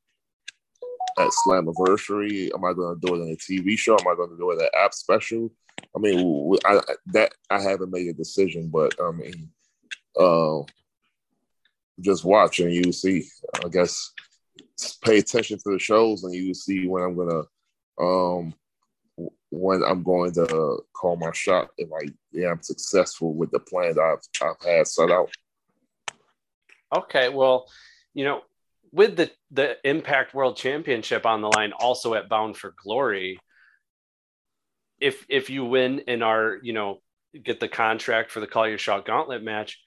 at 1.18 1.30
Slammiversary? 1.46 2.50
Am 2.54 2.64
I 2.64 2.72
going 2.72 2.94
to 2.94 3.06
do 3.06 3.14
it 3.14 3.24
in 3.24 3.32
a 3.32 3.36
TV 3.36 3.78
show? 3.78 3.94
Am 3.94 4.08
I 4.08 4.14
going 4.14 4.30
to 4.30 4.36
do 4.36 4.50
it 4.52 4.62
at 4.62 4.74
App 4.74 4.92
Special? 4.92 5.50
I 5.94 5.98
mean, 5.98 6.56
I, 6.64 6.80
that 7.06 7.32
I 7.50 7.60
haven't 7.60 7.90
made 7.90 8.08
a 8.08 8.12
decision, 8.12 8.68
but 8.68 8.94
I 9.00 9.10
mean, 9.12 9.50
uh, 10.18 10.62
just 12.00 12.24
watch 12.24 12.60
and 12.60 12.72
you 12.72 12.92
see. 12.92 13.26
I 13.64 13.68
guess 13.68 14.12
pay 15.04 15.18
attention 15.18 15.58
to 15.58 15.72
the 15.72 15.78
shows 15.78 16.24
and 16.24 16.34
you 16.34 16.54
see 16.54 16.86
when 16.86 17.02
I'm 17.02 17.16
gonna 17.16 17.42
um 18.00 18.54
when 19.50 19.82
I'm 19.84 20.02
going 20.02 20.32
to 20.32 20.82
call 20.94 21.16
my 21.16 21.30
shot 21.32 21.68
if 21.76 21.88
I 21.92 22.08
yeah, 22.32 22.48
I'm 22.50 22.62
successful 22.62 23.34
with 23.34 23.50
the 23.50 23.60
plan 23.60 23.94
that 23.94 24.00
I've 24.02 24.48
I've 24.48 24.66
had 24.66 24.86
set 24.86 25.10
out. 25.10 25.30
Okay, 26.94 27.28
well, 27.28 27.70
you 28.14 28.24
know, 28.24 28.42
with 28.92 29.16
the 29.16 29.30
the 29.50 29.76
Impact 29.84 30.34
World 30.34 30.56
Championship 30.56 31.26
on 31.26 31.42
the 31.42 31.48
line, 31.48 31.72
also 31.78 32.14
at 32.14 32.28
Bound 32.28 32.56
for 32.56 32.74
Glory, 32.82 33.38
if 35.02 35.26
if 35.28 35.50
you 35.50 35.64
win 35.64 36.02
and 36.06 36.22
are 36.22 36.58
you 36.62 36.72
know 36.72 37.02
get 37.44 37.60
the 37.60 37.68
contract 37.68 38.30
for 38.30 38.40
the 38.40 38.46
Call 38.46 38.68
Your 38.68 38.78
Shot 38.78 39.04
Gauntlet 39.04 39.42
match, 39.42 39.80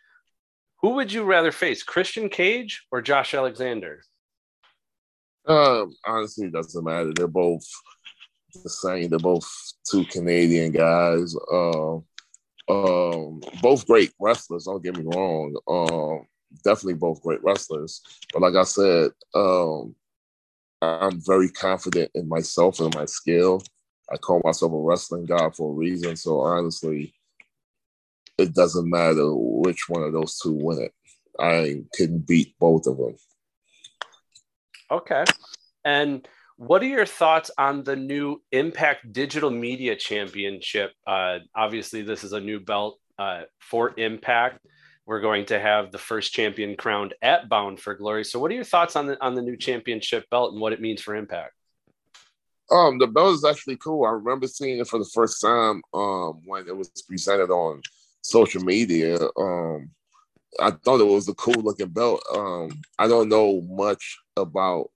who 0.82 0.96
would 0.96 1.12
you 1.12 1.24
rather 1.24 1.52
face, 1.52 1.84
Christian 1.84 2.30
Cage 2.30 2.86
or 2.92 3.02
Josh 3.02 3.34
Alexander? 3.34 4.02
Um, 5.48 5.96
honestly, 6.06 6.48
it 6.48 6.54
doesn't 6.54 6.84
matter. 6.84 7.14
They're 7.14 7.28
both 7.28 7.66
the 8.64 8.70
same. 8.70 9.10
They're 9.10 9.20
both 9.20 9.48
two 9.90 10.06
Canadian 10.06 10.72
guys. 10.72 11.36
Um, 11.52 12.04
um, 12.68 13.42
both 13.62 13.86
great 13.86 14.12
wrestlers. 14.20 14.66
Don't 14.66 14.84
get 14.84 14.98
me 14.98 15.06
wrong. 15.06 15.56
Um, 15.68 16.26
definitely 16.64 16.96
both 16.96 17.22
great 17.22 17.44
wrestlers. 17.44 18.02
But 18.34 18.42
like 18.42 18.56
I 18.56 18.64
said, 18.64 19.12
um, 19.36 19.96
I'm 20.82 21.22
very 21.26 21.50
confident 21.50 22.12
in 22.16 22.28
myself 22.28 22.80
and 22.80 22.94
my 22.96 23.06
skill. 23.06 23.62
I 24.12 24.18
call 24.18 24.42
myself 24.44 24.72
a 24.72 24.78
wrestling 24.78 25.26
guy 25.26 25.50
for 25.52 25.72
a 25.72 25.76
reason. 25.76 26.16
So 26.16 26.42
honestly, 26.42 27.14
it 28.38 28.54
doesn't 28.54 28.90
matter 28.90 29.34
which 29.34 29.88
one 29.88 30.04
of 30.04 30.14
those 30.14 30.38
two 30.38 30.54
win 30.54 30.82
it. 30.82 30.94
I 31.40 31.84
can 31.94 32.20
beat 32.20 32.56
both 32.60 32.88
of 32.88 32.98
them. 32.98 33.16
Okay. 34.92 35.24
And 35.84 36.28
what 36.58 36.82
are 36.84 36.88
your 36.88 37.06
thoughts 37.06 37.52
on 37.58 37.84
the 37.84 37.96
new 37.96 38.42
Impact 38.52 39.12
Digital 39.12 39.50
Media 39.50 39.96
Championship? 39.96 40.92
Uh, 41.06 41.40
obviously, 41.56 42.02
this 42.02 42.24
is 42.24 42.34
a 42.34 42.40
new 42.40 42.60
belt 42.60 43.00
uh, 43.18 43.44
for 43.60 43.94
Impact. 43.98 44.66
We're 45.06 45.22
going 45.22 45.46
to 45.48 45.60
have 45.60 45.92
the 45.92 45.98
first 45.98 46.34
champion 46.34 46.76
crowned 46.76 47.14
at 47.22 47.50
Bound 47.50 47.80
for 47.80 47.94
Glory. 47.94 48.24
So, 48.24 48.40
what 48.40 48.52
are 48.52 48.56
your 48.56 48.64
thoughts 48.64 48.96
on 48.96 49.06
the 49.06 49.24
on 49.24 49.36
the 49.36 49.42
new 49.42 49.58
championship 49.58 50.30
belt 50.30 50.54
and 50.54 50.62
what 50.62 50.74
it 50.74 50.82
means 50.82 51.02
for 51.02 51.16
Impact? 51.16 51.54
Um, 52.72 52.98
the 52.98 53.08
belt 53.08 53.36
is 53.36 53.46
actually 53.46 53.78
cool. 53.78 54.06
I 54.06 54.12
remember 54.12 54.48
seeing 54.48 54.80
it 54.80 54.88
for 54.88 55.00
the 55.00 55.10
first 55.14 55.42
time 55.42 55.82
um, 55.94 56.42
when 56.46 56.68
it 56.68 56.76
was 56.76 56.90
presented 57.08 57.52
on 57.52 57.82
social 58.22 58.64
media. 58.64 59.20
Um, 59.38 59.92
I 60.60 60.72
thought 60.72 61.02
it 61.02 61.06
was 61.06 61.28
a 61.30 61.34
cool 61.34 61.62
looking 61.62 61.90
belt. 61.90 62.24
Um, 62.34 62.82
I 62.98 63.08
don't 63.08 63.30
know 63.30 63.62
much 63.62 64.18
about 64.38 64.90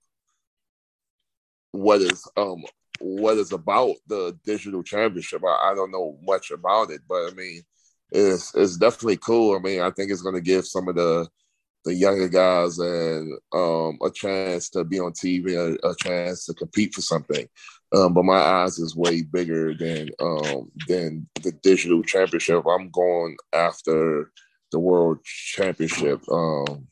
what 1.72 2.02
is 2.02 2.28
um 2.36 2.64
what 3.00 3.38
is 3.38 3.52
about 3.54 3.96
the 4.08 4.38
digital 4.46 4.84
championship. 4.84 5.44
I, 5.46 5.72
I 5.72 5.76
don't 5.76 5.92
know 5.92 6.18
much 6.24 6.52
about 6.52 6.92
it, 6.92 7.02
but 7.08 7.32
I 7.32 7.32
mean, 7.36 7.62
it's 8.12 8.54
it's 8.56 8.78
definitely 8.78 9.18
cool. 9.18 9.56
I 9.56 9.60
mean, 9.60 9.82
I 9.82 9.92
think 9.92 10.12
it's 10.12 10.22
going 10.22 10.36
to 10.36 10.42
give 10.42 10.66
some 10.66 10.88
of 10.88 10.96
the 10.96 11.28
the 11.90 11.96
younger 11.96 12.30
guys 12.30 12.78
and 12.78 13.34
um, 13.52 13.98
a 14.04 14.12
chance 14.12 14.70
to 14.70 14.84
be 14.84 15.00
on 15.00 15.12
TV, 15.12 15.56
a, 15.56 15.88
a 15.88 15.96
chance 15.96 16.46
to 16.46 16.54
compete 16.54 16.94
for 16.94 17.02
something. 17.02 17.48
Um, 17.96 18.14
but 18.14 18.26
my 18.26 18.38
eyes 18.38 18.78
is 18.78 18.96
way 18.96 19.24
bigger 19.24 19.74
than 19.74 20.10
um, 20.20 20.72
than 20.88 21.28
the 21.42 21.52
digital 21.64 22.04
championship. 22.04 22.64
I'm 22.68 22.92
going 22.92 23.36
after 23.54 24.32
the 24.72 24.78
world 24.78 25.24
championship. 25.24 26.22
Um, 26.32 26.88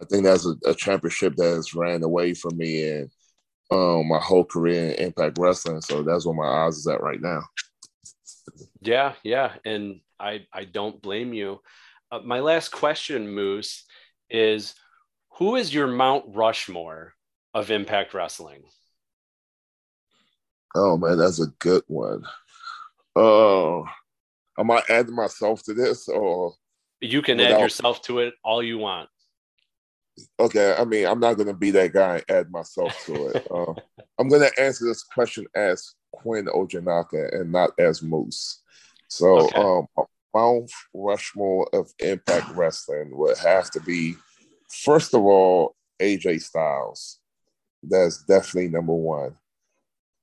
I 0.00 0.04
think 0.10 0.24
that's 0.24 0.44
a, 0.46 0.56
a, 0.66 0.74
championship 0.74 1.36
that 1.36 1.44
has 1.44 1.74
ran 1.74 2.02
away 2.02 2.34
from 2.34 2.58
me 2.58 2.86
and 2.86 3.10
um, 3.70 4.08
my 4.08 4.18
whole 4.18 4.44
career 4.44 4.90
in 4.90 5.06
Impact 5.06 5.38
Wrestling. 5.38 5.80
So 5.80 6.02
that's 6.02 6.26
where 6.26 6.34
my 6.34 6.66
eyes 6.66 6.76
is 6.76 6.86
at 6.86 7.00
right 7.00 7.20
now. 7.22 7.40
Yeah, 8.82 9.14
yeah, 9.22 9.54
and 9.64 10.00
I 10.20 10.46
I 10.52 10.64
don't 10.64 11.00
blame 11.00 11.32
you. 11.32 11.62
Uh, 12.12 12.20
my 12.22 12.40
last 12.40 12.68
question, 12.68 13.26
Moose, 13.26 13.86
is 14.32 14.74
who 15.38 15.56
is 15.56 15.72
your 15.72 15.86
Mount 15.86 16.24
Rushmore 16.28 17.14
of 17.54 17.70
Impact 17.70 18.14
Wrestling? 18.14 18.62
Oh 20.74 20.96
man, 20.96 21.18
that's 21.18 21.40
a 21.40 21.48
good 21.58 21.82
one. 21.86 22.24
Uh, 23.14 23.80
am 24.58 24.70
I 24.70 24.82
adding 24.88 25.14
myself 25.14 25.62
to 25.64 25.74
this 25.74 26.08
or? 26.08 26.54
You 27.00 27.20
can 27.20 27.38
without... 27.38 27.52
add 27.52 27.60
yourself 27.60 28.02
to 28.02 28.20
it 28.20 28.34
all 28.44 28.62
you 28.62 28.78
want. 28.78 29.08
Okay, 30.38 30.74
I 30.78 30.84
mean, 30.84 31.06
I'm 31.06 31.20
not 31.20 31.34
gonna 31.34 31.54
be 31.54 31.70
that 31.72 31.92
guy 31.92 32.16
and 32.16 32.30
add 32.30 32.50
myself 32.50 32.94
to 33.06 33.26
it. 33.28 33.46
uh, 33.50 33.74
I'm 34.18 34.28
gonna 34.28 34.50
answer 34.58 34.86
this 34.86 35.02
question 35.02 35.46
as 35.54 35.94
Quinn 36.12 36.46
Ojinnaka 36.46 37.40
and 37.40 37.50
not 37.52 37.70
as 37.78 38.02
Moose. 38.02 38.62
So, 39.08 39.46
okay. 39.46 39.60
um, 39.60 39.86
Mount 40.34 40.70
Rushmore 40.94 41.68
of 41.72 41.92
Impact 41.98 42.50
Wrestling 42.54 43.16
would 43.16 43.38
have 43.38 43.70
to 43.72 43.80
be, 43.80 44.14
first 44.68 45.14
of 45.14 45.22
all, 45.22 45.76
AJ 46.00 46.42
Styles. 46.42 47.18
That's 47.82 48.22
definitely 48.24 48.70
number 48.70 48.94
one. 48.94 49.36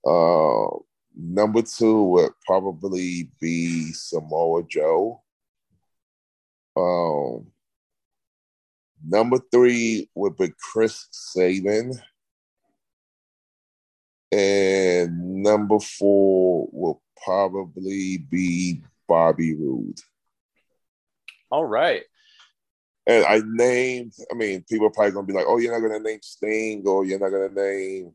Uh, 0.06 0.78
number 1.16 1.62
two 1.62 2.04
would 2.04 2.32
probably 2.46 3.30
be 3.40 3.92
Samoa 3.92 4.64
Joe. 4.64 5.22
Um, 6.76 7.48
number 9.06 9.40
three 9.52 10.10
would 10.16 10.38
be 10.38 10.52
Chris 10.58 11.08
Sabin. 11.12 11.94
And 14.32 15.44
number 15.44 15.80
four 15.80 16.70
will 16.72 17.02
probably 17.24 18.18
be 18.18 18.82
Bobby 19.10 19.56
Roode. 19.56 20.00
All 21.52 21.66
right. 21.66 22.04
And 23.08 23.26
I 23.26 23.42
named, 23.44 24.14
I 24.32 24.36
mean, 24.36 24.64
people 24.70 24.86
are 24.86 24.92
probably 24.92 25.12
gonna 25.12 25.26
be 25.26 25.34
like, 25.34 25.46
oh, 25.48 25.58
you're 25.58 25.74
not 25.74 25.86
gonna 25.86 26.00
name 26.00 26.20
Sting 26.22 26.84
or 26.86 27.04
you're 27.04 27.20
not 27.20 27.32
gonna 27.32 27.50
name 27.50 28.14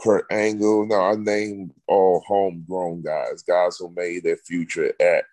Kurt 0.00 0.26
Angle. 0.30 0.86
No, 0.86 1.00
I 1.00 1.14
named 1.14 1.70
all 1.86 2.22
homegrown 2.26 3.02
guys, 3.02 3.44
guys 3.44 3.76
who 3.78 3.94
made 3.94 4.24
their 4.24 4.36
future 4.36 4.92
at 5.00 5.24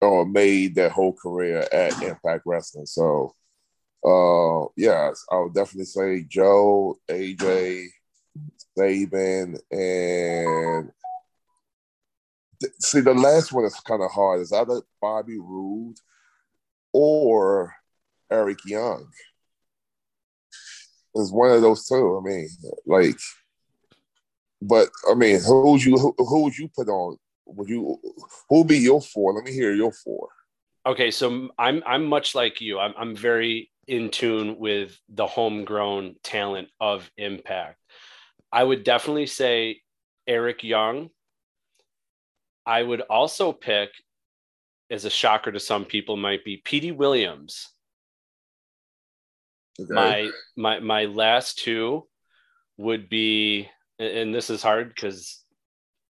or 0.00 0.24
made 0.24 0.74
their 0.74 0.88
whole 0.88 1.12
career 1.12 1.66
at 1.70 2.02
Impact 2.02 2.44
Wrestling. 2.46 2.86
So 2.86 3.34
uh 4.06 4.66
yes, 4.76 5.24
I 5.30 5.40
would 5.40 5.54
definitely 5.54 5.84
say 5.84 6.24
Joe, 6.24 6.96
AJ, 7.10 7.88
Sabin, 8.76 9.58
and 9.70 10.90
see 12.80 13.00
the 13.00 13.14
last 13.14 13.52
one 13.52 13.64
is 13.64 13.74
kind 13.80 14.02
of 14.02 14.10
hard. 14.10 14.40
Is 14.40 14.52
either 14.52 14.82
Bobby 15.00 15.38
Roode 15.38 15.96
or 16.92 17.74
Eric 18.30 18.58
Young. 18.64 19.08
It's 21.14 21.32
one 21.32 21.50
of 21.50 21.62
those 21.62 21.86
two. 21.86 22.20
I 22.20 22.28
mean, 22.28 22.48
like, 22.86 23.18
but 24.60 24.88
I 25.10 25.14
mean, 25.14 25.40
who 25.40 25.72
would 25.72 25.84
you 25.84 25.96
who, 25.96 26.42
would 26.42 26.58
you 26.58 26.68
put 26.74 26.88
on? 26.88 27.16
Would 27.46 27.68
you 27.68 28.00
who 28.48 28.64
be 28.64 28.78
your 28.78 29.00
four? 29.00 29.32
Let 29.34 29.44
me 29.44 29.52
hear 29.52 29.74
your 29.74 29.92
four. 29.92 30.28
Okay, 30.86 31.10
so 31.10 31.48
I'm 31.58 31.82
I'm 31.86 32.06
much 32.06 32.34
like 32.34 32.60
you. 32.60 32.78
I'm 32.78 32.94
I'm 32.96 33.16
very 33.16 33.70
in 33.86 34.10
tune 34.10 34.58
with 34.58 34.98
the 35.08 35.26
homegrown 35.26 36.16
talent 36.22 36.68
of 36.80 37.10
Impact. 37.16 37.78
I 38.50 38.64
would 38.64 38.84
definitely 38.84 39.26
say 39.26 39.80
Eric 40.26 40.64
Young. 40.64 41.10
I 42.66 42.82
would 42.82 43.02
also 43.02 43.52
pick, 43.52 43.90
as 44.90 45.04
a 45.04 45.10
shocker 45.10 45.52
to 45.52 45.60
some 45.60 45.84
people, 45.84 46.16
might 46.16 46.44
be 46.44 46.62
Petey 46.64 46.92
Williams. 46.92 47.68
Okay. 49.80 49.92
My 49.92 50.30
my 50.56 50.80
my 50.80 51.04
last 51.06 51.58
two 51.58 52.06
would 52.76 53.08
be, 53.08 53.68
and 53.98 54.34
this 54.34 54.50
is 54.50 54.62
hard 54.62 54.88
because 54.88 55.44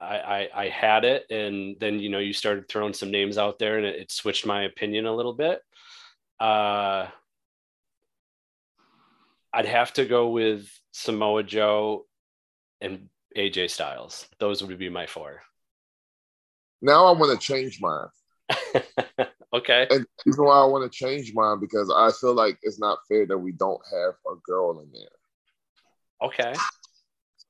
I, 0.01 0.17
I, 0.17 0.49
I 0.55 0.69
had 0.69 1.05
it, 1.05 1.27
and 1.31 1.77
then 1.81 1.99
you 1.99 2.09
know 2.09 2.21
you 2.21 2.33
started 2.33 2.69
throwing 2.69 2.95
some 2.95 3.11
names 3.11 3.37
out 3.37 3.59
there, 3.59 3.79
and 3.79 3.87
it, 3.87 3.97
it 3.97 4.13
switched 4.13 4.47
my 4.47 4.63
opinion 4.63 5.07
a 5.07 5.15
little 5.15 5.35
bit. 5.35 5.61
Uh, 6.39 7.09
I'd 9.53 9.67
have 9.67 9.93
to 9.95 10.05
go 10.05 10.29
with 10.29 10.71
Samoa 10.93 11.43
Joe 11.43 12.07
and 12.81 13.09
AJ 13.37 13.71
Styles. 13.71 14.29
Those 14.39 14.63
would 14.63 14.79
be 14.79 14.89
my 14.89 15.07
four. 15.07 15.43
Now 16.81 17.07
I 17.07 17.19
want 17.19 17.39
to 17.39 17.45
change 17.45 17.81
mine. 17.81 18.09
okay. 19.53 19.87
And 19.91 20.01
the 20.01 20.07
reason 20.27 20.45
why 20.45 20.59
I 20.59 20.65
want 20.67 20.91
to 20.91 20.97
change 20.97 21.33
mine 21.35 21.61
because 21.61 21.93
I 21.95 22.11
feel 22.21 22.35
like 22.35 22.59
it's 22.63 22.79
not 22.79 22.99
fair 23.09 23.27
that 23.27 23.39
we 23.39 23.53
don't 23.53 23.81
have 23.93 24.15
a 24.31 24.37
girl 24.45 24.81
in 24.81 24.91
there. 24.93 26.29
Okay. 26.29 26.55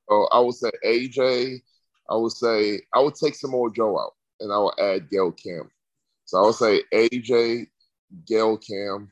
So 0.09 0.27
I 0.31 0.39
would 0.39 0.55
say 0.55 0.71
AJ. 0.85 1.61
I 2.09 2.15
would 2.15 2.31
say 2.31 2.81
I 2.93 2.99
would 2.99 3.15
take 3.15 3.35
Samoa 3.35 3.71
Joe 3.71 3.99
out, 3.99 4.13
and 4.39 4.51
I 4.51 4.57
will 4.57 4.73
add 4.79 5.09
Gail 5.09 5.31
Kim. 5.31 5.69
So 6.25 6.39
I 6.39 6.45
would 6.45 6.55
say 6.55 6.81
AJ, 6.93 7.67
Gail 8.27 8.57
Kim, 8.57 9.11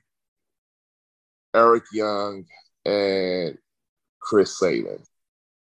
Eric 1.56 1.84
Young, 1.94 2.46
and 2.86 3.58
Chris 4.20 4.58
Sabin. 4.58 5.00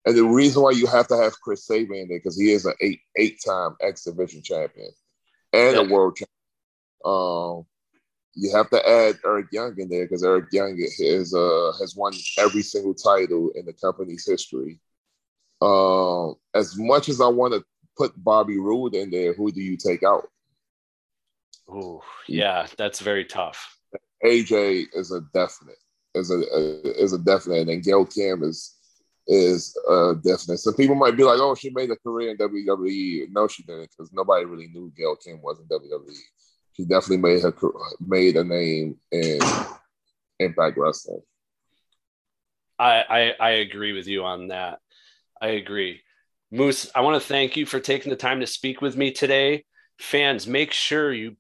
And 0.07 0.17
the 0.17 0.25
reason 0.25 0.63
why 0.63 0.71
you 0.71 0.87
have 0.87 1.09
to 1.09 1.17
have 1.17 1.41
Chris 1.41 1.67
Sabin 1.67 1.97
in 1.97 2.09
there 2.09 2.19
because 2.19 2.39
he 2.39 2.53
is 2.53 2.65
an 2.65 2.75
eight 2.81 3.01
eight 3.17 3.41
time 3.45 3.77
X 3.83 4.05
Division 4.05 4.43
champion 4.43 4.89
and 5.53 5.77
a 5.77 5.85
world 5.85 6.17
champion. 6.17 6.31
Um, 7.05 7.67
you 8.35 8.55
have 8.55 8.71
to 8.71 8.89
add 8.89 9.19
Eric 9.25 9.47
Young 9.53 9.75
in 9.79 9.89
there 9.89 10.05
because 10.05 10.25
Eric 10.25 10.47
Young 10.53 10.77
is 10.79 11.35
uh 11.35 11.73
has 11.79 11.95
won 11.97 12.13
every 12.39 12.63
single 12.63 12.95
title 12.95 13.51
in 13.55 13.67
the 13.67 13.75
company's 13.75 14.27
history. 14.27 14.81
Um, 15.61 16.37
as 16.55 16.79
much 16.79 17.09
as 17.11 17.21
I 17.21 17.27
want 17.27 17.53
to 17.53 17.65
put 17.97 18.13
Bobby 18.17 18.59
Roode 18.59 18.95
in 18.95 19.11
there, 19.11 19.35
who 19.35 19.53
do 19.53 19.61
you 19.61 19.77
take 19.77 20.03
out? 20.03 20.29
Oh, 21.69 22.03
yeah, 22.27 22.67
that's 22.77 23.01
very 23.01 23.25
tough. 23.25 23.77
AJ 24.25 24.87
is 24.95 25.13
a 25.13 25.21
definite, 25.35 25.79
is 26.15 26.31
a, 26.31 26.39
a 26.39 27.03
is 27.03 27.13
a 27.13 27.19
definite, 27.19 27.69
and 27.69 27.83
Gail 27.83 28.07
Kim 28.07 28.43
is 28.43 28.77
is 29.31 29.79
uh, 29.89 30.15
definite. 30.15 30.59
So 30.59 30.73
people 30.73 30.97
might 30.97 31.17
be 31.17 31.23
like, 31.23 31.39
"Oh, 31.39 31.55
she 31.55 31.71
made 31.71 31.91
a 31.91 31.97
career 31.97 32.31
in 32.31 32.37
WWE." 32.37 33.29
No, 33.31 33.47
she 33.47 33.63
didn't, 33.63 33.91
because 33.91 34.13
nobody 34.13 34.45
really 34.45 34.67
knew 34.67 34.93
Gail 34.97 35.15
Kim 35.17 35.41
was 35.41 35.61
in 35.61 35.67
WWE. 35.67 36.17
She 36.73 36.85
definitely 36.85 37.19
made 37.19 37.43
her 37.43 37.55
made 38.01 38.37
a 38.37 38.45
name 38.45 38.97
in 39.13 39.39
Impact 40.41 40.77
Wrestling. 40.77 41.23
I, 42.79 43.05
I 43.09 43.35
I 43.39 43.51
agree 43.51 43.93
with 43.93 44.09
you 44.09 44.25
on 44.25 44.49
that. 44.49 44.81
I 45.41 45.49
agree. 45.51 46.01
Moose, 46.51 46.91
I 46.93 47.03
want 47.03 47.23
to 47.23 47.29
thank 47.29 47.57
you 47.57 47.67
for 47.67 47.79
taking 47.79 48.11
the 48.11 48.17
time 48.17 48.41
to 48.41 48.47
speak 48.49 48.81
with 48.81 48.97
me 48.97 49.13
today. 49.13 49.65
Fans, 50.01 50.49
make 50.49 50.73
sure 50.73 51.13
you 51.13 51.37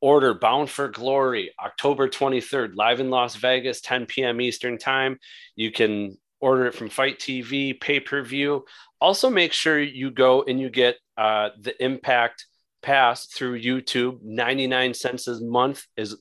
order 0.00 0.32
Bound 0.32 0.70
for 0.70 0.88
Glory 0.88 1.52
October 1.62 2.08
23rd, 2.08 2.76
live 2.76 3.00
in 3.00 3.10
Las 3.10 3.36
Vegas, 3.36 3.82
10 3.82 4.06
p.m. 4.06 4.40
Eastern 4.40 4.78
Time. 4.78 5.18
You 5.54 5.70
can 5.70 6.16
order 6.40 6.66
it 6.66 6.74
from 6.74 6.88
FITE 6.88 7.18
TV, 7.18 7.78
pay 7.80 8.00
per 8.00 8.22
view. 8.22 8.64
Also, 9.00 9.30
make 9.30 9.52
sure 9.52 9.80
you 9.80 10.10
go 10.10 10.42
and 10.42 10.60
you 10.60 10.70
get 10.70 10.96
uh, 11.16 11.50
the 11.60 11.82
Impact 11.82 12.46
Pass 12.82 13.26
through 13.26 13.60
YouTube. 13.60 14.22
99 14.22 14.94
cents 14.94 15.26
a 15.28 15.40
month 15.40 15.84
is, 15.96 16.16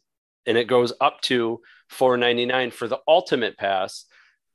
and 0.46 0.58
it 0.58 0.68
goes 0.68 0.94
up 1.00 1.22
to 1.22 1.62
4.99 1.92 2.74
for 2.74 2.88
the 2.88 3.00
Ultimate 3.08 3.58
Pass. 3.58 4.06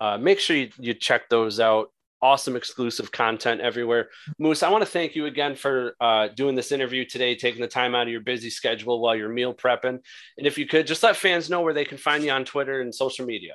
Uh, 0.01 0.19
make 0.19 0.41
sure 0.41 0.57
you, 0.57 0.71
you 0.79 0.95
check 0.95 1.29
those 1.29 1.61
out. 1.61 1.93
Awesome 2.23 2.55
exclusive 2.55 3.13
content 3.13 3.63
everywhere. 3.63 4.11
Moose, 4.39 4.63
I 4.63 4.69
want 4.69 4.83
to 4.83 4.91
thank 4.91 5.15
you 5.15 5.25
again 5.25 5.55
for 5.55 5.95
uh, 6.01 6.29
doing 6.29 6.55
this 6.55 6.71
interview 6.71 7.07
today, 7.07 7.35
taking 7.35 7.63
the 7.63 7.69
time 7.69 7.95
out 7.95 8.03
of 8.03 8.13
your 8.13 8.21
busy 8.21 8.51
schedule 8.51 9.01
while 9.01 9.17
you're 9.17 9.31
meal 9.31 9.55
prepping. 9.55 10.01
And 10.37 10.47
if 10.47 10.59
you 10.59 10.67
could, 10.67 10.87
just 10.87 11.03
let 11.03 11.17
fans 11.17 11.49
know 11.49 11.63
where 11.63 11.73
they 11.73 11.87
can 11.87 11.97
find 11.97 12.23
you 12.23 12.31
on 12.31 12.45
Twitter 12.45 12.83
and 12.83 12.95
social 12.95 13.25
media. 13.25 13.55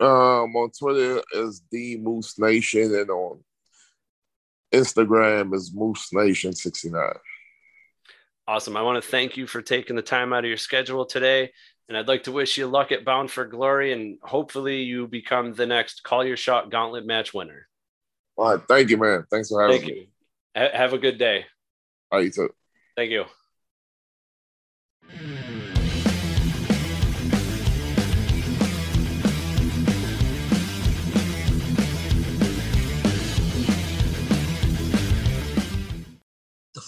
Um, 0.00 0.54
on 0.54 0.70
Twitter 0.70 1.22
is 1.32 1.62
the 1.70 1.98
Moose 1.98 2.38
Nation, 2.38 2.94
and 2.94 3.10
on 3.10 3.40
Instagram 4.72 5.54
is 5.54 5.72
Moose 5.74 6.12
Nation 6.12 6.52
sixty 6.52 6.90
nine. 6.90 7.14
Awesome. 8.46 8.76
I 8.76 8.82
want 8.82 9.02
to 9.02 9.10
thank 9.10 9.36
you 9.36 9.46
for 9.46 9.60
taking 9.60 9.94
the 9.94 10.02
time 10.02 10.32
out 10.32 10.44
of 10.44 10.48
your 10.48 10.56
schedule 10.56 11.04
today. 11.04 11.50
And 11.88 11.96
I'd 11.96 12.08
like 12.08 12.24
to 12.24 12.32
wish 12.32 12.56
you 12.56 12.66
luck 12.66 12.92
at 12.92 13.04
Bound 13.04 13.30
for 13.30 13.44
Glory 13.46 13.92
and 13.92 14.18
hopefully 14.22 14.82
you 14.82 15.06
become 15.06 15.52
the 15.52 15.66
next 15.66 16.02
Call 16.02 16.24
Your 16.24 16.36
Shot 16.36 16.70
Gauntlet 16.70 17.06
match 17.06 17.34
winner. 17.34 17.66
All 18.36 18.54
right. 18.54 18.62
Thank 18.68 18.90
you, 18.90 18.96
man. 18.96 19.24
Thanks 19.30 19.48
for 19.48 19.62
having 19.62 19.80
thank 19.80 19.92
me. 19.92 20.08
You. 20.54 20.68
have 20.72 20.92
a 20.92 20.98
good 20.98 21.18
day. 21.18 21.44
All 22.10 22.18
right, 22.18 22.24
you 22.24 22.30
too. 22.30 22.50
Thank 22.96 23.10
you. 23.10 23.24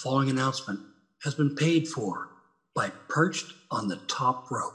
Following 0.03 0.31
announcement 0.31 0.81
has 1.23 1.35
been 1.35 1.55
paid 1.55 1.87
for 1.87 2.31
by 2.75 2.91
Perched 3.09 3.53
on 3.71 3.87
the 3.87 3.97
Top 4.09 4.51
Rope. 4.51 4.73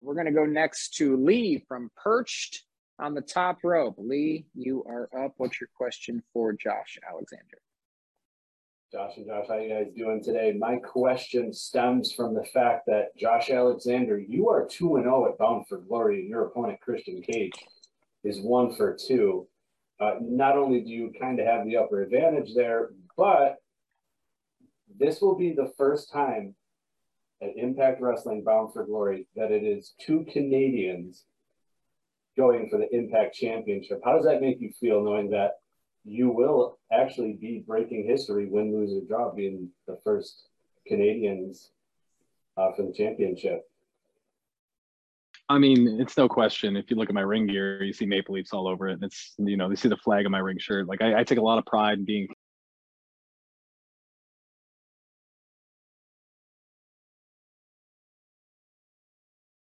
We're 0.00 0.14
going 0.14 0.26
to 0.26 0.32
go 0.32 0.46
next 0.46 0.94
to 0.98 1.16
Lee 1.16 1.64
from 1.66 1.90
Perched 1.96 2.62
on 3.00 3.14
the 3.14 3.22
top 3.22 3.58
rope. 3.64 3.96
Lee, 3.98 4.46
you 4.54 4.84
are 4.86 5.08
up. 5.18 5.32
What's 5.38 5.60
your 5.60 5.68
question 5.74 6.22
for 6.32 6.52
Josh 6.52 6.96
Alexander? 7.10 7.58
Josh 8.92 9.16
and 9.16 9.26
Josh, 9.26 9.46
how 9.48 9.58
you 9.58 9.68
guys 9.68 9.92
doing 9.96 10.22
today? 10.22 10.52
My 10.56 10.76
question 10.76 11.52
stems 11.52 12.12
from 12.12 12.32
the 12.32 12.44
fact 12.54 12.86
that 12.86 13.16
Josh 13.16 13.50
Alexander, 13.50 14.16
you 14.18 14.48
are 14.48 14.64
2 14.64 14.96
and 14.96 15.04
0 15.06 15.28
at 15.32 15.38
Bound 15.38 15.66
for 15.66 15.78
Glory, 15.78 16.20
and 16.20 16.28
your 16.28 16.46
opponent, 16.46 16.80
Christian 16.80 17.20
Cage, 17.20 17.52
is 18.22 18.40
1 18.40 18.76
for 18.76 18.96
2. 18.96 19.46
Uh, 19.98 20.14
not 20.20 20.56
only 20.56 20.82
do 20.82 20.90
you 20.90 21.12
kind 21.20 21.40
of 21.40 21.46
have 21.46 21.66
the 21.66 21.76
upper 21.76 22.02
advantage 22.02 22.54
there, 22.54 22.90
but 23.16 23.56
this 25.00 25.20
will 25.20 25.34
be 25.34 25.52
the 25.52 25.72
first 25.76 26.12
time 26.12 26.54
at 27.42 27.56
Impact 27.56 28.00
Wrestling 28.00 28.44
Bound 28.44 28.72
for 28.72 28.84
Glory 28.84 29.26
that 29.34 29.50
it 29.50 29.64
is 29.64 29.94
two 29.98 30.26
Canadians 30.30 31.24
going 32.36 32.68
for 32.70 32.78
the 32.78 32.94
Impact 32.94 33.34
Championship. 33.34 34.00
How 34.04 34.14
does 34.14 34.26
that 34.26 34.42
make 34.42 34.60
you 34.60 34.70
feel 34.78 35.02
knowing 35.02 35.30
that 35.30 35.60
you 36.04 36.30
will 36.30 36.78
actually 36.92 37.32
be 37.32 37.64
breaking 37.66 38.06
history, 38.06 38.46
win, 38.46 38.72
lose, 38.72 38.92
or 38.92 39.06
draw, 39.06 39.32
being 39.34 39.70
the 39.86 39.98
first 40.04 40.48
Canadians 40.86 41.70
uh, 42.56 42.72
for 42.76 42.82
the 42.82 42.92
championship? 42.92 43.62
I 45.48 45.58
mean, 45.58 45.98
it's 46.00 46.16
no 46.16 46.28
question. 46.28 46.76
If 46.76 46.90
you 46.90 46.96
look 46.96 47.08
at 47.08 47.14
my 47.14 47.22
ring 47.22 47.46
gear, 47.46 47.82
you 47.82 47.92
see 47.92 48.06
Maple 48.06 48.34
Leafs 48.34 48.52
all 48.52 48.68
over 48.68 48.88
it. 48.88 48.94
And 48.94 49.04
It's 49.04 49.34
you 49.38 49.56
know, 49.56 49.68
you 49.68 49.76
see 49.76 49.88
the 49.88 49.96
flag 49.96 50.24
on 50.26 50.30
my 50.30 50.38
ring 50.38 50.58
shirt. 50.58 50.86
Like 50.86 51.02
I, 51.02 51.20
I 51.20 51.24
take 51.24 51.38
a 51.38 51.42
lot 51.42 51.58
of 51.58 51.66
pride 51.66 51.98
in 51.98 52.04
being 52.04 52.28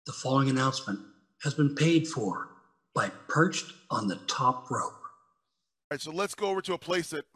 The 0.09 0.15
following 0.15 0.49
announcement 0.49 1.01
has 1.43 1.53
been 1.53 1.75
paid 1.75 2.09
for 2.09 2.49
by 2.95 3.11
Perched 3.29 3.75
on 3.91 4.09
the 4.09 4.17
Top 4.27 4.71
Rope. 4.71 4.95
All 4.95 5.91
right, 5.91 6.01
so 6.01 6.11
let's 6.11 6.35
go 6.35 6.47
over 6.47 6.63
to 6.63 6.73
a 6.73 6.79
place 6.79 7.11
that 7.11 7.27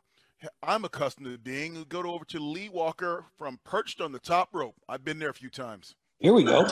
I'm 0.63 0.87
accustomed 0.87 1.27
to 1.27 1.37
being. 1.37 1.75
we 1.75 1.85
go 1.85 2.01
over 2.01 2.25
to 2.25 2.39
Lee 2.39 2.71
Walker 2.71 3.27
from 3.37 3.61
Perched 3.63 4.01
on 4.01 4.11
the 4.11 4.19
Top 4.19 4.49
Rope. 4.55 4.75
I've 4.89 5.05
been 5.05 5.19
there 5.19 5.29
a 5.29 5.35
few 5.35 5.51
times. 5.51 5.97
Here 6.19 6.33
we 6.33 6.45
go. 6.45 6.67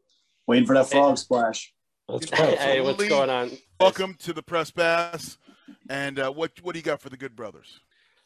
Waiting 0.46 0.66
for 0.66 0.74
that 0.74 0.90
frog 0.90 1.16
splash. 1.16 1.72
Let's 2.06 2.26
go. 2.26 2.36
Hey, 2.36 2.82
what's 2.82 2.98
Lee, 2.98 3.08
going 3.08 3.30
on? 3.30 3.52
Welcome 3.80 4.14
to 4.24 4.34
the 4.34 4.42
press 4.42 4.70
pass. 4.70 5.38
And 5.88 6.18
uh, 6.18 6.30
what 6.32 6.52
what 6.60 6.74
do 6.74 6.80
you 6.80 6.84
got 6.84 7.00
for 7.00 7.08
the 7.08 7.16
Good 7.16 7.34
Brothers? 7.34 7.80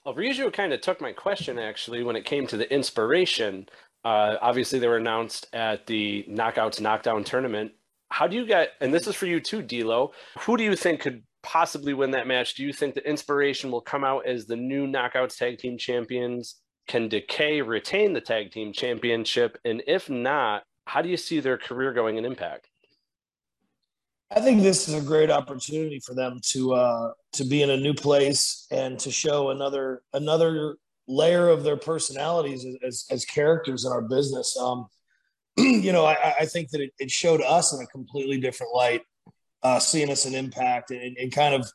Well, 0.05 0.17
Riju 0.17 0.53
kind 0.53 0.73
of 0.73 0.81
took 0.81 1.01
my 1.01 1.13
question 1.13 1.61
actually 1.61 2.03
when 2.03 2.17
it 2.17 2.25
came 2.25 2.49
to 2.49 2.57
the 2.57 2.69
inspiration. 2.75 3.69
Uh, 4.05 4.37
obviously, 4.41 4.79
they 4.79 4.89
were 4.89 4.97
announced 4.97 5.47
at 5.53 5.87
the 5.87 6.25
Knockouts 6.29 6.81
Knockdown 6.81 7.25
tournament. 7.25 7.73
How 8.11 8.27
do 8.27 8.37
you 8.37 8.47
get, 8.47 8.71
and 8.81 8.93
this 8.93 9.07
is 9.07 9.15
for 9.15 9.27
you 9.27 9.41
too, 9.41 9.63
D'Lo, 9.63 10.13
who 10.41 10.57
do 10.57 10.65
you 10.65 10.75
think 10.75 11.01
could 11.01 11.23
possibly 11.43 11.95
win 11.95 12.11
that 12.13 12.27
match? 12.27 12.55
Do 12.55 12.65
you 12.65 12.73
think 12.73 12.95
the 12.95 13.09
inspiration 13.09 13.71
will 13.71 13.81
come 13.81 14.05
out 14.05 14.27
as 14.27 14.47
the 14.47 14.57
new 14.57 14.87
Knockouts 14.87 15.37
Tag 15.37 15.59
Team 15.59 15.79
Champions? 15.79 16.57
Can 16.89 17.09
Decay 17.09 17.63
retain 17.63 18.13
the 18.13 18.21
Tag 18.21 18.51
Team 18.51 18.73
Championship? 18.73 19.59
And 19.65 19.83
if 19.87 20.11
not, 20.11 20.65
how 20.87 21.03
do 21.03 21.09
you 21.09 21.17
see 21.17 21.41
their 21.41 21.59
career 21.59 21.93
going 21.93 22.17
in 22.17 22.25
Impact? 22.25 22.69
I 24.33 24.41
think 24.41 24.63
this 24.63 24.89
is 24.89 24.95
a 24.95 25.05
great 25.05 25.31
opportunity 25.31 26.01
for 26.01 26.15
them 26.15 26.41
to 26.51 26.75
uh, 26.75 27.13
to 27.33 27.45
be 27.45 27.63
in 27.63 27.71
a 27.71 27.77
new 27.77 27.95
place 27.95 28.67
and 28.71 28.99
to 29.01 29.11
show 29.11 29.51
another 29.51 30.03
another 30.13 30.77
layer 31.11 31.49
of 31.49 31.65
their 31.65 31.77
personalities 31.77 32.65
as, 32.87 33.05
as 33.11 33.25
characters 33.25 33.85
in 33.85 33.93
our 33.93 34.03
business. 34.03 34.57
Um, 34.57 34.87
you 35.57 35.93
know, 35.93 36.05
I, 36.07 36.35
I 36.41 36.47
think 36.47 36.71
that 36.71 36.81
it, 36.81 36.93
it, 36.99 37.11
showed 37.11 37.43
us 37.43 37.73
in 37.73 37.83
a 37.83 37.87
completely 37.89 38.39
different 38.39 38.73
light, 38.73 39.03
uh, 39.63 39.81
seeing 39.81 40.11
us 40.11 40.25
an 40.25 40.35
impact 40.35 40.93
and, 40.93 41.17
and, 41.19 41.33
kind 41.33 41.55
of 41.55 41.69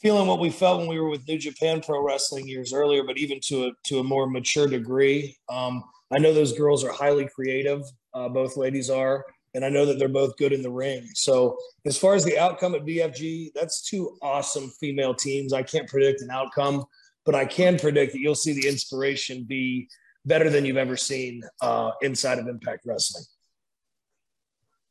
feeling 0.00 0.28
what 0.28 0.38
we 0.38 0.50
felt 0.50 0.80
when 0.80 0.88
we 0.88 1.00
were 1.00 1.08
with 1.08 1.26
New 1.26 1.38
Japan 1.38 1.80
Pro 1.80 2.04
Wrestling 2.04 2.46
years 2.46 2.74
earlier, 2.74 3.02
but 3.02 3.16
even 3.16 3.40
to 3.44 3.66
a 3.66 3.70
to 3.86 4.00
a 4.00 4.04
more 4.04 4.28
mature 4.28 4.68
degree. 4.68 5.36
Um, 5.48 5.82
I 6.12 6.18
know 6.18 6.34
those 6.34 6.52
girls 6.52 6.84
are 6.84 6.92
highly 6.92 7.26
creative. 7.26 7.82
Uh, 8.12 8.28
both 8.28 8.56
ladies 8.56 8.90
are, 8.90 9.24
and 9.54 9.64
I 9.64 9.70
know 9.70 9.86
that 9.86 9.98
they're 9.98 10.08
both 10.08 10.36
good 10.36 10.52
in 10.52 10.62
the 10.62 10.70
ring. 10.70 11.08
So 11.14 11.56
as 11.86 11.96
far 11.96 12.14
as 12.14 12.24
the 12.24 12.38
outcome 12.38 12.74
at 12.74 12.84
BFG, 12.84 13.52
that's 13.54 13.82
two 13.82 14.16
awesome 14.20 14.70
female 14.78 15.14
teams. 15.14 15.52
I 15.52 15.62
can't 15.62 15.88
predict 15.88 16.20
an 16.20 16.30
outcome 16.30 16.84
but 17.24 17.34
I 17.34 17.44
can 17.44 17.78
predict 17.78 18.12
that 18.12 18.20
you'll 18.20 18.34
see 18.34 18.52
the 18.52 18.68
inspiration 18.68 19.44
be 19.44 19.88
better 20.24 20.50
than 20.50 20.64
you've 20.64 20.76
ever 20.76 20.96
seen 20.96 21.42
uh, 21.60 21.92
inside 22.02 22.38
of 22.38 22.48
Impact 22.48 22.84
Wrestling. 22.86 23.24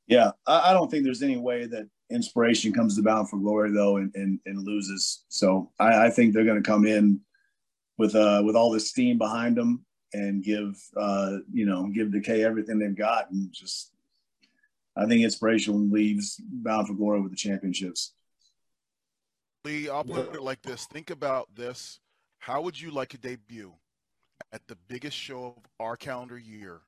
Yeah, 0.08 0.32
I, 0.46 0.72
I, 0.72 0.74
don't 0.74 0.92
think 0.92 1.04
there's 1.04 1.24
any 1.24 1.38
way 1.38 1.66
that 1.66 1.88
inspiration 2.12 2.74
comes 2.74 2.96
to 2.96 3.04
Bound 3.04 3.30
for 3.30 3.40
Glory 3.40 3.72
though 3.72 3.98
and, 3.98 4.12
and, 4.16 4.40
and 4.46 4.66
loses. 4.66 5.24
So 5.30 5.72
I, 5.80 6.08
I 6.08 6.10
think 6.10 6.34
they're 6.34 6.44
going 6.44 6.62
to 6.62 6.70
come 6.70 6.86
in 6.86 7.22
with 7.98 8.16
uh 8.16 8.42
with 8.44 8.56
all 8.56 8.72
this 8.72 8.90
steam 8.90 9.18
behind 9.18 9.56
them 9.56 9.86
and 10.14 10.44
give 10.44 10.76
uh 10.98 11.38
you 11.52 11.66
know 11.66 11.88
give 11.88 12.12
Decay 12.12 12.44
everything 12.44 12.80
they've 12.80 12.96
got 12.96 13.32
and 13.32 13.52
just 13.54 13.92
I 14.96 15.06
think 15.06 15.24
inspiration 15.24 15.92
leaves 15.92 16.40
Bound 16.44 16.88
for 16.88 16.94
Glory 16.94 17.22
with 17.22 17.32
the 17.32 17.38
championships. 17.38 18.14
Lee, 19.66 19.90
I'll 19.90 20.04
put 20.04 20.36
it 20.36 20.44
like 20.44 20.62
this: 20.62 20.86
Think 20.86 21.10
about 21.10 21.48
this 21.56 22.00
how 22.46 22.62
would 22.62 22.80
you 22.80 22.92
like 22.92 23.08
to 23.08 23.18
debut 23.18 23.72
at 24.52 24.68
the 24.68 24.76
biggest 24.90 25.16
show 25.16 25.56
of 25.56 25.64
our 25.80 25.96
calendar 25.96 26.38
year 26.38 26.82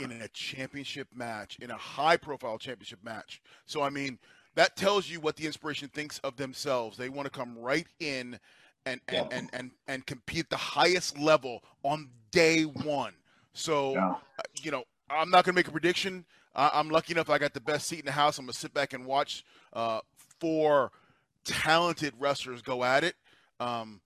in 0.00 0.10
a 0.10 0.28
championship 0.28 1.06
match, 1.14 1.56
in 1.60 1.70
a 1.70 1.76
high 1.76 2.16
profile 2.16 2.58
championship 2.58 2.98
match? 3.04 3.40
So, 3.64 3.80
I 3.80 3.90
mean, 3.90 4.18
that 4.56 4.76
tells 4.76 5.08
you 5.08 5.20
what 5.20 5.36
the 5.36 5.46
inspiration 5.46 5.88
thinks 5.88 6.18
of 6.20 6.36
themselves. 6.36 6.96
They 6.96 7.10
want 7.10 7.26
to 7.26 7.30
come 7.30 7.56
right 7.56 7.86
in 8.00 8.40
and 8.86 9.00
and, 9.06 9.28
yeah. 9.30 9.38
and, 9.38 9.50
and, 9.52 9.70
and 9.86 10.04
compete 10.04 10.40
at 10.40 10.50
the 10.50 10.56
highest 10.56 11.16
level 11.16 11.62
on 11.84 12.08
day 12.32 12.64
one. 12.64 13.12
So, 13.52 13.92
yeah. 13.92 14.10
Uh, 14.10 14.42
you 14.60 14.72
know, 14.72 14.82
I'm 15.08 15.30
not 15.30 15.44
going 15.44 15.54
to 15.54 15.58
make 15.58 15.68
a 15.68 15.72
prediction. 15.72 16.24
I'm 16.56 16.90
lucky 16.90 17.12
enough 17.12 17.30
I 17.30 17.38
got 17.38 17.54
the 17.54 17.60
best 17.60 17.86
seat 17.86 18.00
in 18.00 18.06
the 18.06 18.12
house. 18.12 18.38
I'm 18.38 18.46
going 18.46 18.52
to 18.52 18.58
sit 18.58 18.74
back 18.74 18.94
and 18.94 19.06
watch 19.06 19.44
uh, 19.74 20.00
four 20.40 20.90
talented 21.44 22.14
wrestlers 22.18 22.62
go 22.62 22.82
at 22.82 23.04
it. 23.04 23.14
Um, 23.60 24.00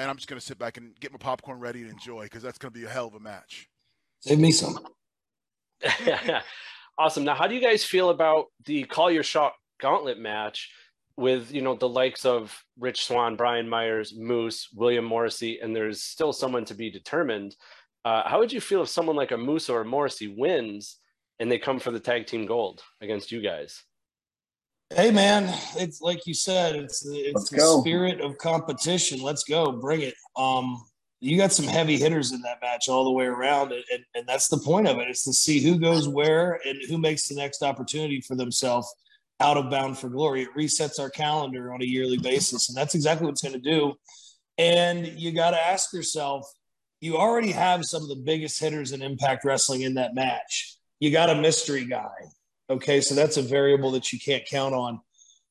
and 0.00 0.10
I'm 0.10 0.16
just 0.16 0.28
going 0.28 0.40
to 0.40 0.44
sit 0.44 0.58
back 0.58 0.78
and 0.78 0.98
get 0.98 1.12
my 1.12 1.18
popcorn 1.18 1.60
ready 1.60 1.82
and 1.82 1.90
enjoy 1.90 2.24
because 2.24 2.42
that's 2.42 2.58
going 2.58 2.72
to 2.72 2.78
be 2.78 2.86
a 2.86 2.88
hell 2.88 3.06
of 3.06 3.14
a 3.14 3.20
match. 3.20 3.68
Save 4.20 4.38
me 4.38 4.50
some. 4.50 4.78
awesome. 6.98 7.24
Now, 7.24 7.34
how 7.34 7.46
do 7.46 7.54
you 7.54 7.60
guys 7.60 7.84
feel 7.84 8.10
about 8.10 8.46
the 8.64 8.84
Call 8.84 9.10
Your 9.10 9.22
Shot 9.22 9.52
Gauntlet 9.80 10.18
match 10.18 10.70
with 11.16 11.52
you 11.52 11.60
know 11.60 11.74
the 11.74 11.88
likes 11.88 12.24
of 12.24 12.58
Rich 12.78 13.04
Swann, 13.04 13.36
Brian 13.36 13.68
Myers, 13.68 14.14
Moose, 14.16 14.68
William 14.74 15.04
Morrissey, 15.04 15.60
and 15.60 15.76
there's 15.76 16.02
still 16.02 16.32
someone 16.32 16.64
to 16.66 16.74
be 16.74 16.90
determined. 16.90 17.54
Uh, 18.04 18.26
how 18.26 18.38
would 18.38 18.52
you 18.52 18.60
feel 18.60 18.82
if 18.82 18.88
someone 18.88 19.16
like 19.16 19.32
a 19.32 19.36
Moose 19.36 19.68
or 19.68 19.82
a 19.82 19.84
Morrissey 19.84 20.34
wins 20.34 20.96
and 21.38 21.52
they 21.52 21.58
come 21.58 21.78
for 21.78 21.90
the 21.90 22.00
tag 22.00 22.26
team 22.26 22.46
gold 22.46 22.82
against 23.02 23.30
you 23.30 23.42
guys? 23.42 23.82
Hey 24.92 25.12
man, 25.12 25.54
it's 25.76 26.00
like 26.00 26.26
you 26.26 26.34
said, 26.34 26.74
it's 26.74 27.00
the, 27.00 27.16
it's 27.16 27.48
the 27.48 27.60
spirit 27.80 28.20
of 28.20 28.36
competition. 28.38 29.22
Let's 29.22 29.44
go, 29.44 29.70
bring 29.70 30.00
it. 30.00 30.14
Um, 30.36 30.82
you 31.20 31.36
got 31.36 31.52
some 31.52 31.66
heavy 31.66 31.96
hitters 31.96 32.32
in 32.32 32.42
that 32.42 32.58
match 32.60 32.88
all 32.88 33.04
the 33.04 33.12
way 33.12 33.26
around, 33.26 33.70
and, 33.70 33.84
and, 33.92 34.04
and 34.16 34.26
that's 34.26 34.48
the 34.48 34.58
point 34.58 34.88
of 34.88 34.98
it. 34.98 35.08
It's 35.08 35.24
to 35.26 35.32
see 35.32 35.60
who 35.60 35.78
goes 35.78 36.08
where 36.08 36.58
and 36.64 36.76
who 36.88 36.98
makes 36.98 37.28
the 37.28 37.36
next 37.36 37.62
opportunity 37.62 38.20
for 38.20 38.34
themselves 38.34 38.92
out 39.38 39.56
of 39.56 39.70
bound 39.70 39.96
for 39.96 40.08
glory. 40.08 40.42
It 40.42 40.56
resets 40.58 40.98
our 40.98 41.10
calendar 41.10 41.72
on 41.72 41.82
a 41.82 41.86
yearly 41.86 42.18
basis, 42.18 42.68
and 42.68 42.76
that's 42.76 42.96
exactly 42.96 43.26
what 43.26 43.32
it's 43.32 43.42
going 43.42 43.54
to 43.54 43.60
do. 43.60 43.94
And 44.58 45.06
you 45.06 45.30
got 45.32 45.52
to 45.52 45.60
ask 45.60 45.92
yourself, 45.92 46.50
you 47.00 47.16
already 47.16 47.52
have 47.52 47.84
some 47.84 48.02
of 48.02 48.08
the 48.08 48.22
biggest 48.24 48.58
hitters 48.58 48.90
in 48.90 49.02
Impact 49.02 49.44
Wrestling 49.44 49.82
in 49.82 49.94
that 49.94 50.16
match. 50.16 50.76
You 50.98 51.12
got 51.12 51.30
a 51.30 51.34
mystery 51.36 51.84
guy. 51.84 52.08
Okay, 52.70 53.00
so 53.00 53.16
that's 53.16 53.36
a 53.36 53.42
variable 53.42 53.90
that 53.90 54.12
you 54.12 54.20
can't 54.20 54.46
count 54.46 54.74
on. 54.74 55.00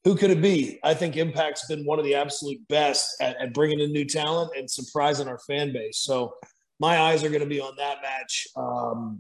Who 0.05 0.15
could 0.15 0.32
it 0.32 0.41
be? 0.41 0.79
I 0.84 0.93
think 0.93 1.17
Impact's 1.17 1.67
been 1.67 1.86
one 1.86 1.99
of 1.99 2.05
the 2.05 2.15
absolute 2.15 2.65
best 2.69 3.21
at, 3.21 3.36
at 3.41 3.53
bringing 3.53 3.82
in 3.82 3.91
new 3.91 4.05
talent 4.05 4.51
and 4.58 4.71
surprising 4.71 5.27
our 5.27 5.39
fan 5.39 5.73
base. 5.73 5.99
So 5.99 6.34
my 6.79 6.97
eyes 6.97 7.23
are 7.25 7.29
going 7.29 7.41
to 7.41 7.45
be 7.45 7.60
on 7.60 7.75
that 7.75 7.97
match 8.01 8.47
um, 8.55 9.19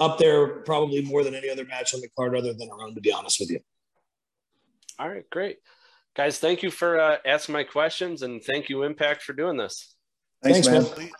up 0.00 0.18
there, 0.18 0.60
probably 0.62 1.02
more 1.02 1.22
than 1.22 1.36
any 1.36 1.48
other 1.48 1.64
match 1.64 1.94
on 1.94 2.00
the 2.00 2.08
card 2.16 2.36
other 2.36 2.52
than 2.52 2.68
our 2.70 2.82
own, 2.84 2.96
to 2.96 3.00
be 3.00 3.12
honest 3.12 3.38
with 3.38 3.50
you. 3.50 3.60
All 4.98 5.08
right, 5.08 5.28
great. 5.30 5.58
Guys, 6.16 6.40
thank 6.40 6.64
you 6.64 6.72
for 6.72 6.98
uh, 6.98 7.18
asking 7.24 7.52
my 7.52 7.62
questions 7.62 8.22
and 8.22 8.42
thank 8.42 8.68
you, 8.68 8.82
Impact, 8.82 9.22
for 9.22 9.32
doing 9.32 9.56
this. 9.56 9.94
Thanks, 10.42 10.66
Thanks 10.66 10.88
man. 10.90 10.98
man. 10.98 11.06
Lee, 11.06 11.12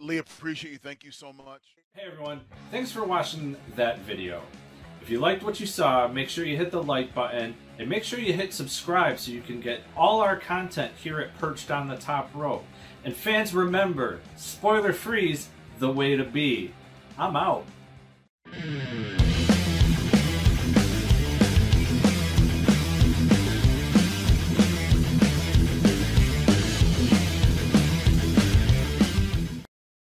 Lee, 0.00 0.18
appreciate 0.18 0.72
you. 0.72 0.78
Thank 0.78 1.04
you 1.04 1.10
so 1.10 1.34
much. 1.34 1.60
Hey, 1.92 2.04
everyone. 2.10 2.40
Thanks 2.70 2.90
for 2.90 3.04
watching 3.04 3.56
that 3.74 3.98
video. 4.00 4.42
If 5.06 5.12
you 5.12 5.20
liked 5.20 5.44
what 5.44 5.60
you 5.60 5.66
saw, 5.66 6.08
make 6.08 6.28
sure 6.28 6.44
you 6.44 6.56
hit 6.56 6.72
the 6.72 6.82
like 6.82 7.14
button 7.14 7.54
and 7.78 7.88
make 7.88 8.02
sure 8.02 8.18
you 8.18 8.32
hit 8.32 8.52
subscribe 8.52 9.20
so 9.20 9.30
you 9.30 9.40
can 9.40 9.60
get 9.60 9.82
all 9.96 10.20
our 10.20 10.36
content 10.36 10.90
here 11.00 11.20
at 11.20 11.38
Perched 11.38 11.70
on 11.70 11.86
the 11.86 11.94
Top 11.94 12.28
Rope. 12.34 12.64
And 13.04 13.14
fans, 13.14 13.54
remember 13.54 14.18
spoiler 14.34 14.92
freeze—the 14.92 15.92
way 15.92 16.16
to 16.16 16.24
be. 16.24 16.72
I'm 17.16 17.36
out. 17.36 17.66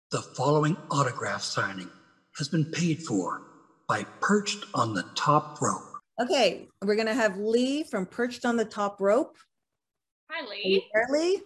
The 0.09 0.21
following 0.35 0.75
autograph 0.89 1.43
signing 1.43 1.91
has 2.39 2.47
been 2.47 2.65
paid 2.65 3.03
for 3.03 3.43
by 3.87 4.03
Perched 4.21 4.65
on 4.73 4.93
the 4.93 5.03
Top 5.15 5.61
Rope. 5.61 5.83
Okay, 6.19 6.67
we're 6.81 6.95
gonna 6.95 7.13
have 7.13 7.37
Lee 7.37 7.83
from 7.83 8.05
Perched 8.05 8.45
on 8.45 8.57
the 8.57 8.65
Top 8.65 8.99
Rope. 8.99 9.35
Hi, 10.31 10.45
Lee. 10.47 10.85
there, 10.93 11.07
Lee? 11.11 11.41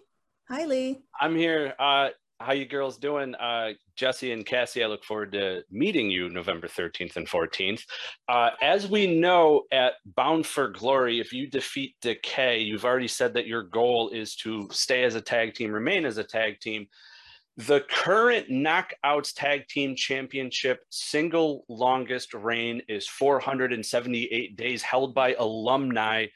Hi, 0.49 0.65
Lee. 0.65 1.01
I'm 1.19 1.35
here. 1.35 1.73
Uh, 1.77 2.09
how 2.39 2.53
you 2.53 2.65
girls 2.65 2.97
doing? 2.97 3.35
Uh, 3.35 3.73
Jessie 3.97 4.31
and 4.31 4.45
Cassie, 4.45 4.83
I 4.83 4.87
look 4.87 5.03
forward 5.03 5.33
to 5.33 5.63
meeting 5.69 6.09
you 6.09 6.29
November 6.29 6.67
13th 6.67 7.17
and 7.17 7.27
14th. 7.27 7.81
Uh, 8.29 8.51
as 8.61 8.87
we 8.87 9.19
know 9.19 9.63
at 9.73 9.95
Bound 10.15 10.45
for 10.45 10.69
Glory, 10.69 11.19
if 11.19 11.33
you 11.33 11.49
defeat 11.49 11.95
Decay, 12.01 12.59
you've 12.59 12.85
already 12.85 13.09
said 13.09 13.33
that 13.33 13.47
your 13.47 13.63
goal 13.63 14.09
is 14.09 14.35
to 14.37 14.69
stay 14.71 15.03
as 15.03 15.15
a 15.15 15.21
tag 15.21 15.53
team, 15.53 15.71
remain 15.71 16.05
as 16.05 16.17
a 16.17 16.23
tag 16.23 16.61
team. 16.61 16.87
The 17.67 17.81
current 17.89 18.49
Knockouts 18.49 19.33
Tag 19.35 19.67
Team 19.67 19.93
Championship 19.93 20.79
single 20.91 21.65
longest 21.67 22.33
reign 22.33 22.81
is 22.87 23.05
478 23.05 24.55
days, 24.55 24.81
held 24.81 25.13
by 25.13 25.33
alumni 25.33 26.27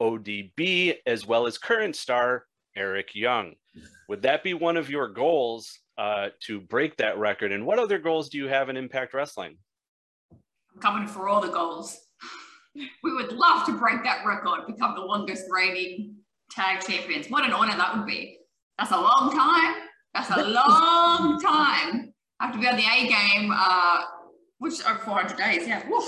ODB, 0.00 0.96
as 1.06 1.24
well 1.24 1.46
as 1.46 1.56
current 1.56 1.94
star 1.94 2.46
Eric 2.74 3.14
Young. 3.14 3.54
Would 4.08 4.22
that 4.22 4.42
be 4.42 4.54
one 4.54 4.76
of 4.76 4.90
your 4.90 5.06
goals 5.06 5.78
uh, 5.98 6.30
to 6.46 6.60
break 6.60 6.96
that 6.96 7.16
record? 7.16 7.52
And 7.52 7.64
what 7.64 7.78
other 7.78 8.00
goals 8.00 8.28
do 8.28 8.38
you 8.38 8.48
have 8.48 8.68
in 8.68 8.76
Impact 8.76 9.14
Wrestling? 9.14 9.56
I'm 10.32 10.80
coming 10.80 11.06
for 11.06 11.28
all 11.28 11.40
the 11.40 11.52
goals. 11.52 11.96
We 12.74 13.14
would 13.14 13.30
love 13.30 13.66
to 13.66 13.78
break 13.78 14.02
that 14.02 14.26
record, 14.26 14.66
become 14.66 14.96
the 14.96 15.02
longest 15.02 15.44
reigning 15.48 16.16
tag 16.50 16.80
champions. 16.84 17.30
What 17.30 17.44
an 17.44 17.52
honor 17.52 17.76
that 17.76 17.96
would 17.96 18.06
be. 18.06 18.38
That's 18.80 18.90
a 18.90 19.00
long 19.00 19.30
time. 19.32 19.90
That's 20.14 20.30
a 20.30 20.42
long 20.42 21.40
time. 21.40 22.12
I 22.40 22.46
have 22.46 22.54
to 22.54 22.60
be 22.60 22.68
on 22.68 22.76
the 22.76 22.82
A 22.84 23.06
game, 23.08 23.52
uh, 23.54 24.02
which 24.58 24.84
are 24.84 24.98
400 24.98 25.36
days. 25.36 25.66
Yeah. 25.66 25.82
Woof. 25.88 26.04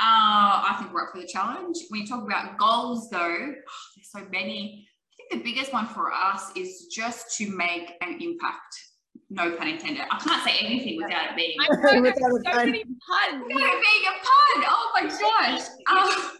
Uh, 0.00 0.64
I 0.70 0.76
think 0.78 0.92
we're 0.92 1.02
up 1.04 1.10
for 1.14 1.20
the 1.20 1.26
challenge. 1.26 1.76
When 1.90 2.00
you 2.02 2.06
talk 2.06 2.24
about 2.24 2.56
goals, 2.56 3.10
though, 3.10 3.28
there's 3.28 4.10
so 4.10 4.20
many. 4.30 4.86
I 5.12 5.12
think 5.34 5.44
the 5.44 5.50
biggest 5.52 5.72
one 5.72 5.86
for 5.86 6.12
us 6.12 6.50
is 6.56 6.86
just 6.94 7.36
to 7.38 7.54
make 7.56 7.92
an 8.00 8.18
impact. 8.20 8.74
No 9.28 9.54
pun 9.56 9.68
intended. 9.68 10.02
I 10.10 10.18
can't 10.18 10.42
say 10.44 10.56
anything 10.64 10.96
without 10.96 11.30
it 11.30 11.36
being. 11.36 11.56
I 11.60 11.92
know, 11.92 12.02
Without 12.02 12.16
a 12.16 12.42
so 12.44 12.50
pun. 12.50 12.66
many 12.70 12.84
puns. 12.84 13.44
Without 13.46 13.74
it 13.74 13.82
being 13.82 14.04
a 14.06 14.14
pun. 14.18 14.64
Oh 14.68 14.90
my 14.94 15.02
gosh. 15.08 15.62
Um, 15.90 16.38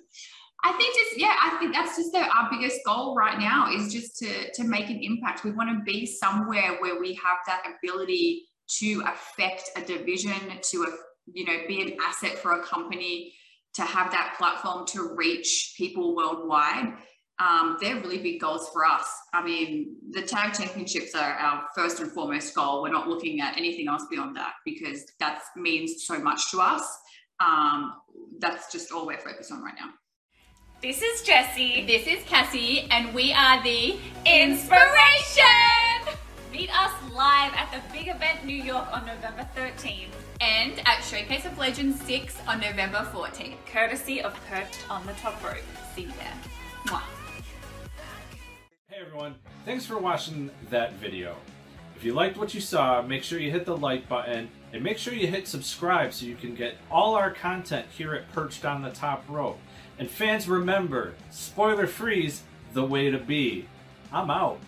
I 0.64 0.72
think 0.72 0.94
just 0.94 1.18
yeah, 1.18 1.35
I 1.42 1.57
think 1.59 1.75
that's 1.75 1.96
just 1.96 2.12
the, 2.12 2.20
our 2.20 2.48
biggest 2.51 2.81
goal 2.87 3.16
right 3.16 3.38
now 3.38 3.72
is 3.72 3.92
just 3.92 4.16
to 4.18 4.53
to 4.53 4.64
make 4.64 4.90
an 4.90 5.01
impact. 5.03 5.44
We 5.44 5.51
want 5.51 5.70
to 5.70 5.83
be 5.85 6.07
somewhere 6.07 6.77
where 6.79 7.01
we 7.01 7.14
have 7.14 7.38
that 7.46 7.64
ability 7.66 8.44
to 8.79 9.03
affect 9.07 9.70
a 9.77 9.81
division, 9.81 10.35
to 10.70 10.85
uh, 10.85 10.96
you 11.33 11.44
know 11.44 11.59
be 11.66 11.83
an 11.83 11.96
asset 12.01 12.38
for 12.38 12.53
a 12.53 12.62
company, 12.62 13.35
to 13.75 13.83
have 13.83 14.12
that 14.12 14.37
platform 14.38 14.87
to 14.88 15.14
reach 15.16 15.75
people 15.77 16.14
worldwide. 16.14 16.94
Um, 17.38 17.77
they're 17.81 17.96
really 17.96 18.18
big 18.18 18.40
goals 18.40 18.68
for 18.72 18.85
us. 18.85 19.09
I 19.33 19.42
mean, 19.42 19.96
the 20.11 20.22
tag 20.22 20.53
championships 20.53 21.14
are 21.16 21.33
our 21.33 21.64
first 21.75 21.98
and 21.98 22.12
foremost 22.12 22.55
goal. 22.55 22.83
We're 22.83 22.92
not 22.92 23.09
looking 23.09 23.40
at 23.40 23.57
anything 23.57 23.88
else 23.88 24.05
beyond 24.09 24.37
that 24.37 24.53
because 24.64 25.05
that 25.18 25.42
means 25.57 26.05
so 26.07 26.20
much 26.20 26.53
to 26.53 26.61
us. 26.61 26.87
Um, 27.40 27.94
that's 28.38 28.70
just 28.70 28.92
all 28.92 29.07
we're 29.07 29.18
focused 29.18 29.51
on 29.51 29.61
right 29.61 29.75
now. 29.77 29.90
This 30.82 31.00
is 31.00 31.22
Jessie. 31.22 31.86
This 31.86 32.08
is 32.08 32.24
Cassie, 32.24 32.88
and 32.90 33.14
we 33.14 33.32
are 33.32 33.62
the 33.62 34.00
Inspiration! 34.26 35.44
Meet 36.50 36.76
us 36.76 36.90
live 37.12 37.52
at 37.54 37.70
the 37.70 37.80
big 37.96 38.08
event 38.08 38.44
New 38.44 38.56
York 38.56 38.88
on 38.92 39.06
November 39.06 39.48
13th, 39.56 40.08
and 40.40 40.82
at 40.84 41.04
Showcase 41.04 41.44
of 41.44 41.56
Legends 41.56 42.02
6 42.02 42.36
on 42.48 42.58
November 42.58 43.08
14th. 43.14 43.54
courtesy 43.64 44.20
of 44.22 44.34
Perched 44.50 44.90
on 44.90 45.06
the 45.06 45.12
Top 45.12 45.40
Rope. 45.44 45.54
See 45.94 46.02
you 46.02 46.08
there. 46.18 46.34
Mwah. 46.86 47.02
Hey 48.88 48.96
everyone, 49.06 49.36
thanks 49.64 49.86
for 49.86 49.98
watching 49.98 50.50
that 50.70 50.94
video. 50.94 51.36
If 51.94 52.02
you 52.02 52.12
liked 52.12 52.36
what 52.36 52.54
you 52.54 52.60
saw, 52.60 53.02
make 53.02 53.22
sure 53.22 53.38
you 53.38 53.52
hit 53.52 53.66
the 53.66 53.76
like 53.76 54.08
button 54.08 54.48
and 54.72 54.82
make 54.82 54.98
sure 54.98 55.14
you 55.14 55.28
hit 55.28 55.46
subscribe 55.46 56.12
so 56.12 56.26
you 56.26 56.34
can 56.34 56.56
get 56.56 56.74
all 56.90 57.14
our 57.14 57.30
content 57.30 57.86
here 57.96 58.14
at 58.14 58.32
Perched 58.32 58.64
on 58.64 58.82
the 58.82 58.90
Top 58.90 59.22
Rope. 59.28 59.60
And 59.98 60.11
fans, 60.11 60.48
remember, 60.48 61.14
spoiler 61.31 61.87
freeze 61.87 62.42
the 62.72 62.85
way 62.85 63.11
to 63.11 63.18
be. 63.18 63.66
I'm 64.12 64.31
out. 64.31 64.59